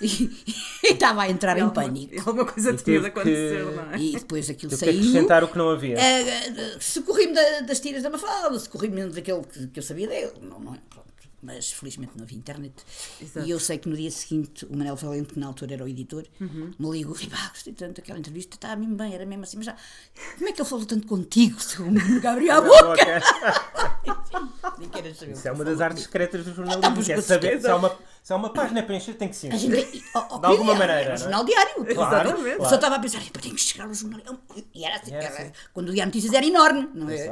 e, 0.00 0.06
e 0.84 0.92
estava 0.92 1.22
a 1.22 1.30
entrar 1.30 1.56
em 1.58 1.62
Alguma- 1.62 1.82
pânico. 1.84 2.14
Alguma 2.28 2.46
coisa 2.46 2.70
E 2.70 2.76
tinha 2.76 3.00
de 3.00 3.06
acontecer, 3.06 3.64
que- 3.66 3.74
não 3.76 3.90
é? 3.92 3.98
E 3.98 4.12
depois 4.12 4.50
aquilo 4.50 4.70
Teve 4.70 4.80
que 4.80 4.86
saiu. 4.92 5.00
acrescentar 5.00 5.44
o 5.44 5.48
que 5.48 5.58
não 5.58 5.68
havia. 5.70 5.98
Eh, 5.98 6.48
eh, 6.48 6.76
Socorri-me 6.80 7.34
da- 7.34 7.60
das 7.60 7.80
tiras 7.80 8.02
da 8.02 8.10
Mafalda, 8.10 8.58
socorri-me 8.58 9.08
daquele 9.10 9.42
que, 9.44 9.66
que 9.68 9.78
eu 9.78 9.82
sabia 9.82 10.08
dele. 10.08 10.32
Não, 10.40 10.58
não 10.58 10.74
é? 10.74 10.78
Pronto. 10.90 11.11
Mas 11.42 11.72
felizmente 11.72 12.12
não 12.16 12.22
havia 12.22 12.38
internet. 12.38 12.72
Exato. 13.20 13.44
E 13.44 13.50
eu 13.50 13.58
sei 13.58 13.76
que 13.76 13.88
no 13.88 13.96
dia 13.96 14.10
seguinte 14.12 14.64
o 14.66 14.76
Manel 14.76 14.94
Valente, 14.94 15.34
que 15.34 15.40
na 15.40 15.48
altura 15.48 15.74
era 15.74 15.84
o 15.84 15.88
editor, 15.88 16.24
Uhum. 16.40 16.72
me 16.78 16.90
ligou 16.92 17.16
e 17.20 17.26
pá, 17.26 17.48
gostei 17.48 17.72
tanto 17.72 17.96
daquela 17.96 18.16
entrevista, 18.18 18.54
está 18.54 18.76
mesmo 18.76 18.94
bem, 18.94 19.12
era 19.12 19.26
mesmo 19.26 19.42
assim, 19.42 19.56
mas 19.56 19.66
já. 19.66 19.76
Como 20.36 20.48
é 20.48 20.52
que 20.52 20.60
ele 20.62 20.68
falou 20.68 20.86
tanto 20.86 21.06
contigo? 21.08 21.60
Se 21.60 21.82
o 21.82 21.90
menino 21.90 22.20
me 22.20 22.26
abriu 22.26 22.52
a 22.52 22.60
boca! 22.60 23.22
Isso 25.32 25.48
é 25.48 25.52
uma 25.52 25.64
das 25.64 25.80
artes 25.80 26.04
secretas 26.04 26.44
do 26.44 26.50
Ah, 26.50 26.54
jornalismo. 26.54 26.94
pois, 26.94 27.06
que 27.06 27.12
é 27.12 27.16
com 27.16 27.22
saber 27.22 27.60
se 27.60 27.66
há, 27.68 27.76
uma, 27.76 27.98
se 28.22 28.32
há 28.32 28.36
uma 28.36 28.52
página 28.52 28.82
para 28.82 28.96
encher, 28.96 29.14
tem 29.16 29.28
que 29.28 29.36
se 29.36 29.48
A 29.48 29.54
encher. 29.54 29.70
gente, 29.90 30.04
oh, 30.14 30.24
oh, 30.30 30.38
De 30.38 30.46
alguma 30.46 30.74
maneira, 30.74 31.02
é 31.02 31.04
não 31.04 31.10
um 31.10 31.14
é? 31.14 31.18
jornal 31.18 31.44
diário. 31.44 31.72
Claro, 31.74 31.88
Exatamente. 32.28 32.56
Claro. 32.56 32.68
só 32.68 32.74
estava 32.76 32.96
a 32.96 32.98
pensar, 32.98 33.26
"Epá, 33.26 33.40
tenho 33.40 33.54
que 33.54 33.60
chegar 33.60 33.84
ao 33.86 33.94
jornal. 33.94 34.20
E 34.74 34.84
era 34.84 34.96
assim, 34.96 35.14
Era 35.14 35.24
era- 35.24 35.42
assim. 35.42 35.52
quando 35.72 35.88
o 35.88 35.92
Diário 35.92 36.10
Notícias 36.10 36.32
era 36.34 36.46
enorme, 36.46 36.88
não 36.94 37.08
é? 37.10 37.16
sei, 37.16 37.28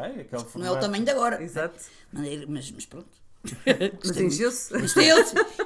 não 0.56 0.66
é 0.66 0.70
o 0.70 0.80
tamanho 0.80 1.04
de 1.04 1.10
agora. 1.10 1.42
Exato. 1.42 1.74
Mas, 2.12 2.70
mas 2.70 2.86
pronto. 2.86 3.08
Mas 4.05 4.16
encheu-se. 4.16 4.74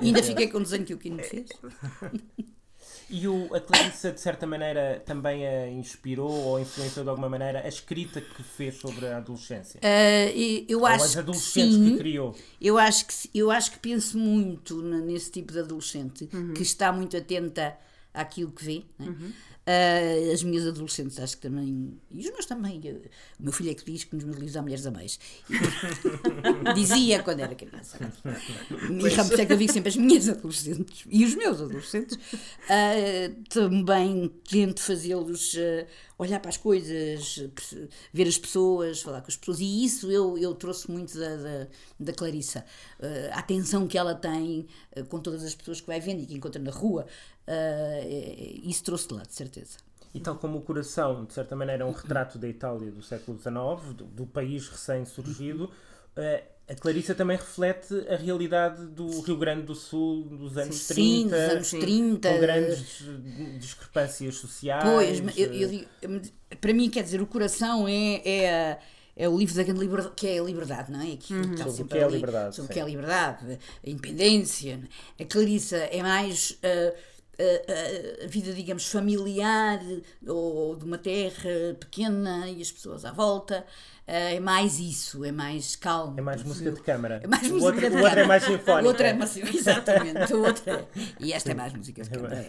E 0.00 0.06
ainda 0.06 0.22
fiquei 0.22 0.48
com 0.48 0.58
o 0.58 0.62
desenho 0.62 0.84
que 0.84 0.94
o 0.94 0.98
Kino 0.98 1.22
fez. 1.22 1.48
E 3.10 3.28
o, 3.28 3.54
a 3.54 3.60
Clarissa, 3.60 4.10
de 4.12 4.20
certa 4.20 4.46
maneira, 4.46 5.02
também 5.04 5.46
a 5.46 5.70
inspirou 5.70 6.30
ou 6.30 6.58
influenciou 6.58 7.04
de 7.04 7.10
alguma 7.10 7.28
maneira 7.28 7.60
a 7.60 7.68
escrita 7.68 8.20
que 8.20 8.42
fez 8.42 8.76
sobre 8.76 9.06
a 9.06 9.18
adolescência? 9.18 9.78
E 10.34 10.64
eu 10.68 10.80
ou 10.80 10.86
acho 10.86 11.04
as 11.04 11.12
que 11.12 11.18
adolescentes 11.18 11.74
sim. 11.74 11.90
que 11.90 11.98
criou? 11.98 12.34
Eu 12.60 12.78
acho 12.78 13.06
que, 13.06 13.14
eu 13.34 13.50
acho 13.50 13.72
que 13.72 13.78
penso 13.78 14.18
muito 14.18 14.80
nesse 14.82 15.30
tipo 15.30 15.52
de 15.52 15.58
adolescente 15.58 16.28
que 16.54 16.62
está 16.62 16.92
muito 16.92 17.16
atenta 17.16 17.76
àquilo 18.12 18.50
que 18.50 18.64
vê. 18.64 18.84
né? 18.98 19.14
Uh, 19.66 20.30
as 20.30 20.42
minhas 20.42 20.66
adolescentes 20.66 21.18
acho 21.18 21.36
que 21.36 21.42
também, 21.48 21.98
e 22.10 22.20
os 22.20 22.30
meus 22.30 22.44
também, 22.44 22.78
eu, 22.84 22.96
o 23.40 23.44
meu 23.44 23.52
filho 23.52 23.70
é 23.70 23.74
que 23.74 23.82
diz 23.82 24.04
que 24.04 24.14
nos 24.14 24.22
meus 24.22 24.36
livros 24.36 24.56
há 24.58 24.62
mulheres 24.62 24.84
a 24.84 24.90
mais. 24.90 25.18
Dizia 26.74 27.22
quando 27.22 27.40
era 27.40 27.54
criança. 27.54 27.98
E 28.90 28.98
por 28.98 29.40
é 29.40 29.46
que 29.46 29.52
eu 29.54 29.56
digo 29.56 29.72
sempre 29.72 29.88
as 29.88 29.96
minhas 29.96 30.28
adolescentes 30.28 31.06
e 31.08 31.24
os 31.24 31.34
meus 31.34 31.62
adolescentes. 31.62 32.14
Uh, 32.14 33.42
também 33.48 34.30
tento 34.46 34.82
fazê-los 34.82 35.54
uh, 35.54 35.86
olhar 36.18 36.40
para 36.40 36.50
as 36.50 36.58
coisas, 36.58 37.48
ver 38.12 38.28
as 38.28 38.36
pessoas, 38.36 39.00
falar 39.00 39.22
com 39.22 39.28
as 39.28 39.36
pessoas, 39.36 39.60
e 39.60 39.84
isso 39.84 40.12
eu, 40.12 40.36
eu 40.36 40.54
trouxe 40.54 40.90
muito 40.90 41.18
da, 41.18 41.36
da, 41.36 41.66
da 41.98 42.12
Clarissa. 42.12 42.66
a 43.32 43.38
atenção 43.38 43.88
que 43.88 43.96
ela 43.96 44.14
tem 44.14 44.66
com 45.08 45.18
todas 45.18 45.42
as 45.42 45.54
pessoas 45.54 45.80
que 45.80 45.86
vai 45.86 46.00
vendo 46.00 46.22
e 46.22 46.26
que 46.26 46.34
encontra 46.34 46.62
na 46.62 46.70
rua. 46.70 47.06
Uh, 47.46 48.60
isso 48.68 48.82
trouxe 48.84 49.08
de 49.08 49.14
lá, 49.14 49.22
de 49.22 49.34
certeza. 49.34 49.78
E 50.14 50.20
tal 50.20 50.36
como 50.36 50.58
o 50.58 50.62
Coração, 50.62 51.24
de 51.24 51.32
certa 51.32 51.56
maneira, 51.56 51.82
é 51.82 51.86
um 51.86 51.92
retrato 51.92 52.38
da 52.38 52.48
Itália 52.48 52.90
do 52.90 53.02
século 53.02 53.38
XIX, 53.38 53.94
do, 53.94 54.04
do 54.04 54.26
país 54.26 54.68
recém-surgido, 54.68 55.64
uh, 55.64 56.54
a 56.66 56.74
Clarissa 56.74 57.14
também 57.14 57.36
reflete 57.36 57.94
a 58.08 58.16
realidade 58.16 58.86
do 58.86 59.20
Rio 59.20 59.36
Grande 59.36 59.62
do 59.64 59.74
Sul 59.74 60.24
dos 60.24 60.56
anos 60.56 60.76
sim, 60.76 61.28
30, 61.28 61.36
dos 61.36 61.54
anos 61.54 61.70
30 61.70 62.32
com 62.32 62.40
grandes 62.40 63.04
discrepâncias 63.58 64.36
sociais. 64.36 64.82
Pois, 64.82 65.36
eu, 65.36 65.52
eu, 65.52 66.22
para 66.58 66.72
mim, 66.72 66.88
quer 66.88 67.02
dizer, 67.02 67.20
o 67.20 67.26
Coração 67.26 67.86
é, 67.86 68.22
é 68.26 68.78
é 69.16 69.28
o 69.28 69.38
livro 69.38 69.54
da 69.54 69.62
grande 69.62 69.80
liberdade, 69.80 70.14
que 70.16 70.26
é 70.26 70.38
a 70.40 70.42
liberdade, 70.42 70.90
não 70.90 71.00
é? 71.00 71.16
Que 71.16 71.34
uhum. 71.34 71.56
sobre 71.56 71.82
o 71.82 71.86
que 71.86 71.98
é 71.98 72.04
a 72.04 72.08
liberdade. 72.08 72.56
Sobre 72.56 72.70
o 72.70 72.74
que 72.74 72.80
é 72.80 72.82
a 72.82 72.86
liberdade, 72.86 73.58
a 73.86 73.90
independência. 73.90 74.80
A 75.20 75.24
Clarissa 75.24 75.76
é 75.76 76.02
mais. 76.02 76.50
Uh, 76.50 77.13
a, 77.38 78.24
a, 78.24 78.26
vida, 78.28 78.52
digamos, 78.52 78.86
familiar 78.86 79.80
ou 80.26 80.76
de 80.76 80.84
uma 80.84 80.98
terra 80.98 81.74
pequena 81.78 82.48
e 82.48 82.60
as 82.60 82.70
pessoas 82.70 83.04
à 83.04 83.12
volta. 83.12 83.64
É 84.06 84.38
mais 84.38 84.78
isso, 84.78 85.24
é 85.24 85.32
mais 85.32 85.76
calmo. 85.76 86.18
É 86.18 86.22
mais 86.22 86.42
música 86.42 86.70
de 86.70 86.82
câmara. 86.82 87.20
É 87.22 87.26
mais 87.26 87.48
o 87.48 87.54
música 87.54 87.66
outro, 87.66 87.90
de 87.90 87.96
o 87.96 88.02
outro 88.02 88.20
é 88.20 88.24
mais 88.26 88.42
sinfónica. 88.42 88.84
O 88.84 88.86
outro 88.86 89.06
é 89.06 89.12
mais, 89.14 89.36
exatamente. 89.54 90.34
O 90.34 90.42
outro 90.44 90.70
é. 90.70 90.84
E 91.18 91.32
esta 91.32 91.52
é 91.52 91.54
mais 91.54 91.72
música 91.72 92.02
de 92.02 92.10
câmara. 92.10 92.48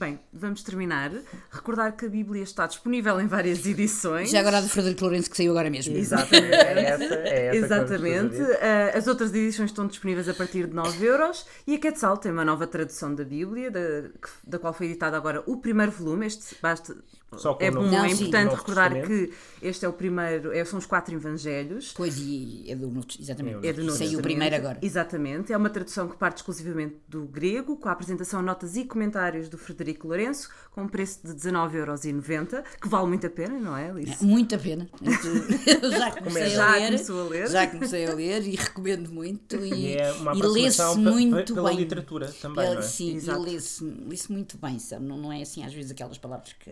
Bem, 0.00 0.18
vamos 0.32 0.62
terminar. 0.62 1.12
Recordar 1.50 1.94
que 1.94 2.06
a 2.06 2.08
Bíblia 2.08 2.42
está 2.42 2.66
disponível 2.66 3.20
em 3.20 3.26
várias 3.26 3.66
edições. 3.68 4.30
Já 4.30 4.40
agora 4.40 4.56
a 4.56 4.60
do 4.62 4.68
Frederico 4.70 5.02
Lourenço 5.02 5.28
que 5.28 5.36
saiu 5.36 5.50
agora 5.50 5.68
mesmo. 5.68 5.94
Exatamente. 5.94 6.54
é 6.56 6.84
essa, 6.84 7.04
é 7.04 7.46
essa 7.48 7.56
Exatamente. 7.56 8.36
Uh, 8.40 8.96
as 8.96 9.06
outras 9.06 9.28
edições 9.34 9.68
estão 9.68 9.86
disponíveis 9.86 10.26
a 10.26 10.32
partir 10.32 10.68
de 10.68 10.72
9 10.72 11.04
euros 11.04 11.44
e 11.66 11.74
a 11.74 11.78
Quetzal 11.78 12.16
tem 12.16 12.32
uma 12.32 12.46
nova 12.46 12.66
tradução 12.66 13.14
da 13.14 13.24
Bíblia, 13.24 13.70
da, 13.70 14.08
da 14.42 14.58
qual 14.58 14.72
foi 14.72 14.86
editado 14.86 15.16
agora 15.16 15.42
o 15.46 15.58
primeiro 15.58 15.92
volume. 15.92 16.24
Este 16.24 16.56
basta 16.62 16.96
é 17.60 17.70
bom, 17.70 17.82
não, 17.82 18.04
é 18.04 18.10
importante 18.10 18.54
recordar 18.54 18.92
que 19.06 19.32
este 19.62 19.84
é 19.84 19.88
o 19.88 19.92
primeiro, 19.92 20.52
é, 20.52 20.64
são 20.64 20.78
os 20.78 20.86
quatro 20.86 21.14
evangelhos. 21.14 21.92
Pois, 21.96 22.18
e 22.18 22.64
é 22.66 22.74
do 22.74 22.88
Novo, 22.88 23.06
exatamente. 23.18 23.66
É 23.66 23.72
do 23.72 23.84
Novo 23.84 23.96
Saiu 23.96 24.18
o 24.18 24.22
primeiro 24.22 24.56
agora. 24.56 24.78
Exatamente. 24.82 25.52
É 25.52 25.56
uma 25.56 25.70
tradução 25.70 26.08
que 26.08 26.16
parte 26.16 26.38
exclusivamente 26.38 26.96
do 27.08 27.24
grego, 27.26 27.76
com 27.76 27.88
a 27.88 27.92
apresentação, 27.92 28.42
notas 28.42 28.76
e 28.76 28.84
comentários 28.84 29.48
do 29.48 29.56
Frederico 29.56 30.08
Lourenço, 30.08 30.48
com 30.72 30.82
um 30.82 30.88
preço 30.88 31.20
de 31.24 31.32
19,90€, 31.32 32.64
que 32.80 32.88
vale 32.88 33.06
muito 33.06 33.26
a 33.26 33.30
pena, 33.30 33.60
não 33.60 33.76
é, 33.76 33.90
Alice? 33.90 34.24
É, 34.24 34.26
muito 34.26 34.54
a 34.54 34.58
pena. 34.58 34.88
Eu 35.00 35.90
já 35.90 36.10
comecei 36.18 36.50
já 36.50 36.66
a 36.66 36.76
ler. 36.76 36.94
a 36.94 37.28
ler. 37.28 37.48
Já 37.48 37.66
comecei 37.68 38.06
a 38.06 38.14
ler 38.14 38.42
e 38.42 38.56
recomendo 38.56 39.08
muito. 39.08 39.56
E, 39.56 39.72
e 39.72 39.96
é 39.96 40.12
e 40.34 40.42
lê-se 40.42 40.82
muito 40.96 41.54
pela 41.54 41.68
bem. 41.68 41.78
literatura 41.78 42.26
também, 42.40 42.64
pela, 42.64 42.74
não 42.74 42.80
é? 42.80 42.82
Sim, 42.82 43.20
lê-se 43.20 43.84
lê 43.84 44.16
muito 44.28 44.58
bem, 44.58 44.78
sabe? 44.78 45.04
Não, 45.04 45.16
não 45.16 45.32
é 45.32 45.42
assim 45.42 45.64
às 45.64 45.72
vezes 45.72 45.90
aquelas 45.90 46.18
palavras 46.18 46.52
que 46.58 46.70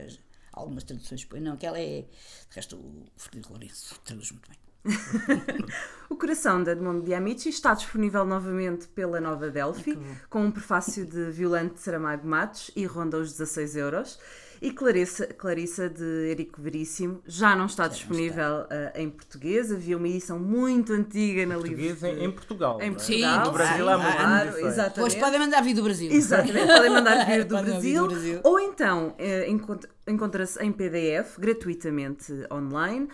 algumas 0.58 0.84
traduções. 0.84 1.26
Não, 1.40 1.54
aquela 1.54 1.78
é. 1.78 2.02
De 2.02 2.54
resto, 2.54 2.76
o 2.76 3.06
Frederico 3.16 3.52
Lourenço 3.52 3.98
traduz 4.04 4.30
muito 4.32 4.48
bem. 4.48 4.58
o 6.08 6.16
Coração 6.16 6.62
de 6.62 6.70
Edmundo 6.70 7.04
de 7.04 7.12
Amici 7.12 7.48
está 7.48 7.74
disponível 7.74 8.24
novamente 8.24 8.88
pela 8.88 9.20
Nova 9.20 9.50
Delphi, 9.50 9.98
com 10.30 10.46
um 10.46 10.50
prefácio 10.50 11.04
de 11.04 11.30
Violante 11.30 11.80
Saramago 11.80 12.26
Matos 12.26 12.70
e 12.74 12.86
ronda 12.86 13.18
os 13.18 13.32
16 13.32 13.76
euros. 13.76 14.18
E 14.60 14.72
Clarissa, 14.72 15.26
Clarissa 15.26 15.88
de 15.88 16.30
Erico 16.30 16.60
Veríssimo 16.60 17.22
já 17.26 17.54
não 17.54 17.66
está 17.66 17.84
já 17.84 17.88
disponível 17.90 18.62
está. 18.62 18.92
Uh, 18.94 19.00
em 19.00 19.10
português. 19.10 19.72
Havia 19.72 19.96
uma 19.96 20.08
edição 20.08 20.38
muito 20.38 20.92
antiga 20.92 21.46
na 21.46 21.54
Português 21.54 22.02
livro. 22.02 22.06
Em, 22.06 22.24
em 22.24 22.30
Portugal. 22.30 22.82
Em 22.82 22.92
Portugal. 22.92 23.44
Sim, 23.44 23.44
no 23.44 23.52
Brasil 23.52 23.88
há 23.88 23.98
muito. 23.98 24.16
Claro, 24.16 24.58
exatamente. 24.66 25.00
Hoje 25.00 25.20
podem 25.20 25.40
mandar 25.40 25.62
vir 25.62 25.74
do 25.74 25.82
Brasil. 25.82 26.10
Exatamente, 26.10 26.66
podem 26.66 26.90
mandar 26.90 27.24
vir 27.26 27.44
do, 27.44 27.56
Brasil, 27.56 28.02
do 28.02 28.08
Brasil. 28.08 28.40
Ou 28.44 28.60
então 28.60 29.08
uh, 29.08 30.10
encontra-se 30.10 30.62
em 30.62 30.72
PDF, 30.72 31.38
gratuitamente 31.38 32.32
online 32.52 33.08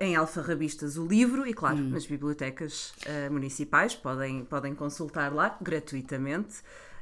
em 0.00 0.16
alfarrabistas 0.16 0.96
o 0.96 1.06
livro 1.06 1.46
e, 1.46 1.52
claro, 1.54 1.76
hum. 1.76 1.90
nas 1.90 2.06
bibliotecas 2.06 2.92
uh, 3.06 3.32
municipais 3.32 3.94
podem, 3.94 4.44
podem 4.44 4.74
consultar 4.74 5.32
lá 5.32 5.56
gratuitamente. 5.60 6.58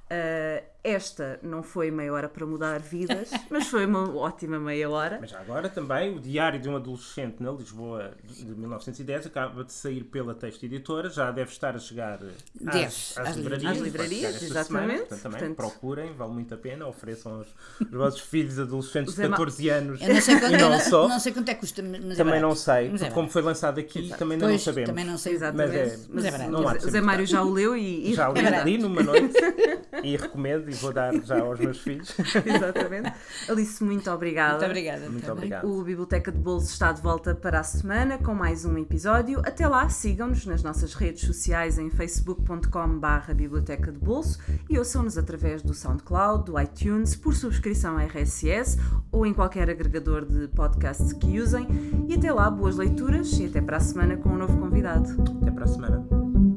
Uh, 0.07 0.63
esta 0.87 1.39
não 1.43 1.63
foi 1.63 1.91
meia 1.91 2.13
hora 2.13 2.29
para 2.29 2.47
mudar 2.47 2.81
vidas, 2.81 3.31
mas 3.51 3.67
foi 3.67 3.87
uma 3.87 4.15
ótima 4.17 4.59
meia 4.59 4.89
hora. 4.89 5.19
Mas 5.21 5.35
agora 5.35 5.69
também 5.69 6.17
o 6.17 6.21
Diário 6.21 6.61
de 6.61 6.69
um 6.69 6.77
Adolescente 6.77 7.43
na 7.43 7.51
Lisboa 7.51 8.13
de 8.25 8.45
1910 8.45 9.27
acaba 9.27 9.65
de 9.65 9.73
sair 9.73 10.05
pela 10.05 10.35
Texto 10.35 10.65
Editora, 10.65 11.09
já 11.09 11.31
deve 11.31 11.51
estar 11.51 11.75
a 11.75 11.79
chegar 11.79 12.21
às, 12.67 13.19
às, 13.19 13.19
às 13.19 13.37
livrarias. 13.37 13.73
Às 13.73 13.79
livrarias, 13.79 14.43
exatamente. 14.43 14.67
Semana. 14.67 14.99
Portanto, 14.99 15.23
também 15.23 15.39
Portanto, 15.39 15.57
procurem, 15.57 16.13
vale 16.15 16.33
muito 16.33 16.55
a 16.55 16.57
pena, 16.57 16.87
ofereçam 16.87 17.37
aos, 17.37 17.47
aos 17.81 17.91
vossos 17.91 18.21
filhos 18.21 18.59
adolescentes 18.59 19.15
de 19.15 19.29
14 19.29 19.69
anos 19.69 20.01
não 20.01 20.21
sei 20.21 20.39
quanto, 20.41 20.55
e 20.55 20.59
não 20.59 20.81
só. 20.81 21.09
Não 21.09 21.21
sei 21.21 21.33
quanto 21.33 21.49
é 21.49 21.55
que 21.55 21.61
custa, 21.61 21.83
mas 21.83 22.13
é 22.13 22.15
Também 22.15 22.39
é 22.39 22.41
não 22.41 22.55
sei, 22.55 22.93
é 23.01 23.11
como 23.11 23.29
foi 23.29 23.43
lançado 23.43 23.79
aqui, 23.79 24.07
Exato. 24.07 24.19
também 24.19 24.39
pois, 24.39 24.53
não 24.53 24.59
sabemos. 24.59 24.91
Também 24.91 25.05
não 25.05 25.19
sei 25.19 25.35
exatamente. 25.35 25.73
Mas 25.73 25.93
é, 25.93 25.99
mas 26.09 26.25
é 26.25 26.31
verdade. 26.31 26.51
Não 26.51 26.65
o 26.65 26.91
Zé 26.91 27.01
Mário 27.01 27.27
já 27.27 27.43
o 27.43 27.53
leu 27.53 27.77
e, 27.77 28.11
e 28.11 28.15
já 28.15 28.31
é 28.31 28.65
li 28.65 28.79
numa 28.79 29.03
noite 29.03 29.35
e 30.03 30.17
recomendo 30.17 30.69
vou 30.77 30.93
dar 30.93 31.15
já 31.23 31.41
aos 31.41 31.59
meus 31.59 31.81
filhos. 31.81 32.15
Exatamente. 32.45 33.13
Alice, 33.49 33.83
muito 33.83 34.11
obrigada. 34.11 34.59
Muito 34.59 34.67
obrigada. 34.67 35.09
Muito 35.09 35.33
obrigado. 35.33 35.67
O 35.67 35.83
Biblioteca 35.83 36.33
de 36.33 36.39
Bolso 36.39 36.73
está 36.73 36.93
de 36.93 37.01
volta 37.01 37.35
para 37.35 37.61
a 37.61 37.63
semana 37.63 38.19
com 38.19 38.35
mais 38.35 38.65
um 38.65 38.77
episódio. 38.79 39.41
Até 39.45 39.67
lá, 39.67 39.89
sigam-nos 39.89 40.47
nas 40.47 40.63
nossas 40.63 40.95
redes 40.95 41.27
sociais 41.27 41.79
em 41.79 41.91
facebook.com.br 41.91 43.35
Biblioteca 43.35 43.93
de 43.93 43.99
Bolso 43.99 44.39
e 44.69 44.79
ouçam-nos 44.79 45.19
através 45.19 45.63
do 45.63 45.75
SoundCloud, 45.75 46.45
do 46.45 46.61
iTunes, 46.61 47.15
por 47.15 47.35
subscrição 47.35 47.99
RSS 47.99 48.79
ou 49.11 49.27
em 49.27 49.33
qualquer 49.33 49.71
agregador 49.71 50.25
de 50.25 50.49
podcasts 50.49 51.13
que 51.13 51.41
usem. 51.41 51.67
E 52.09 52.15
até 52.15 52.33
lá, 52.33 52.51
boas 52.51 52.77
leituras 52.77 53.33
e 53.39 53.47
até 53.47 53.61
para 53.61 53.79
a 53.79 53.81
semana 53.81 54.17
com 54.17 54.31
um 54.31 54.37
novo 54.37 54.57
convidado. 54.59 55.23
Até 55.41 55.51
para 55.51 55.65
a 55.65 55.69
semana. 55.69 56.56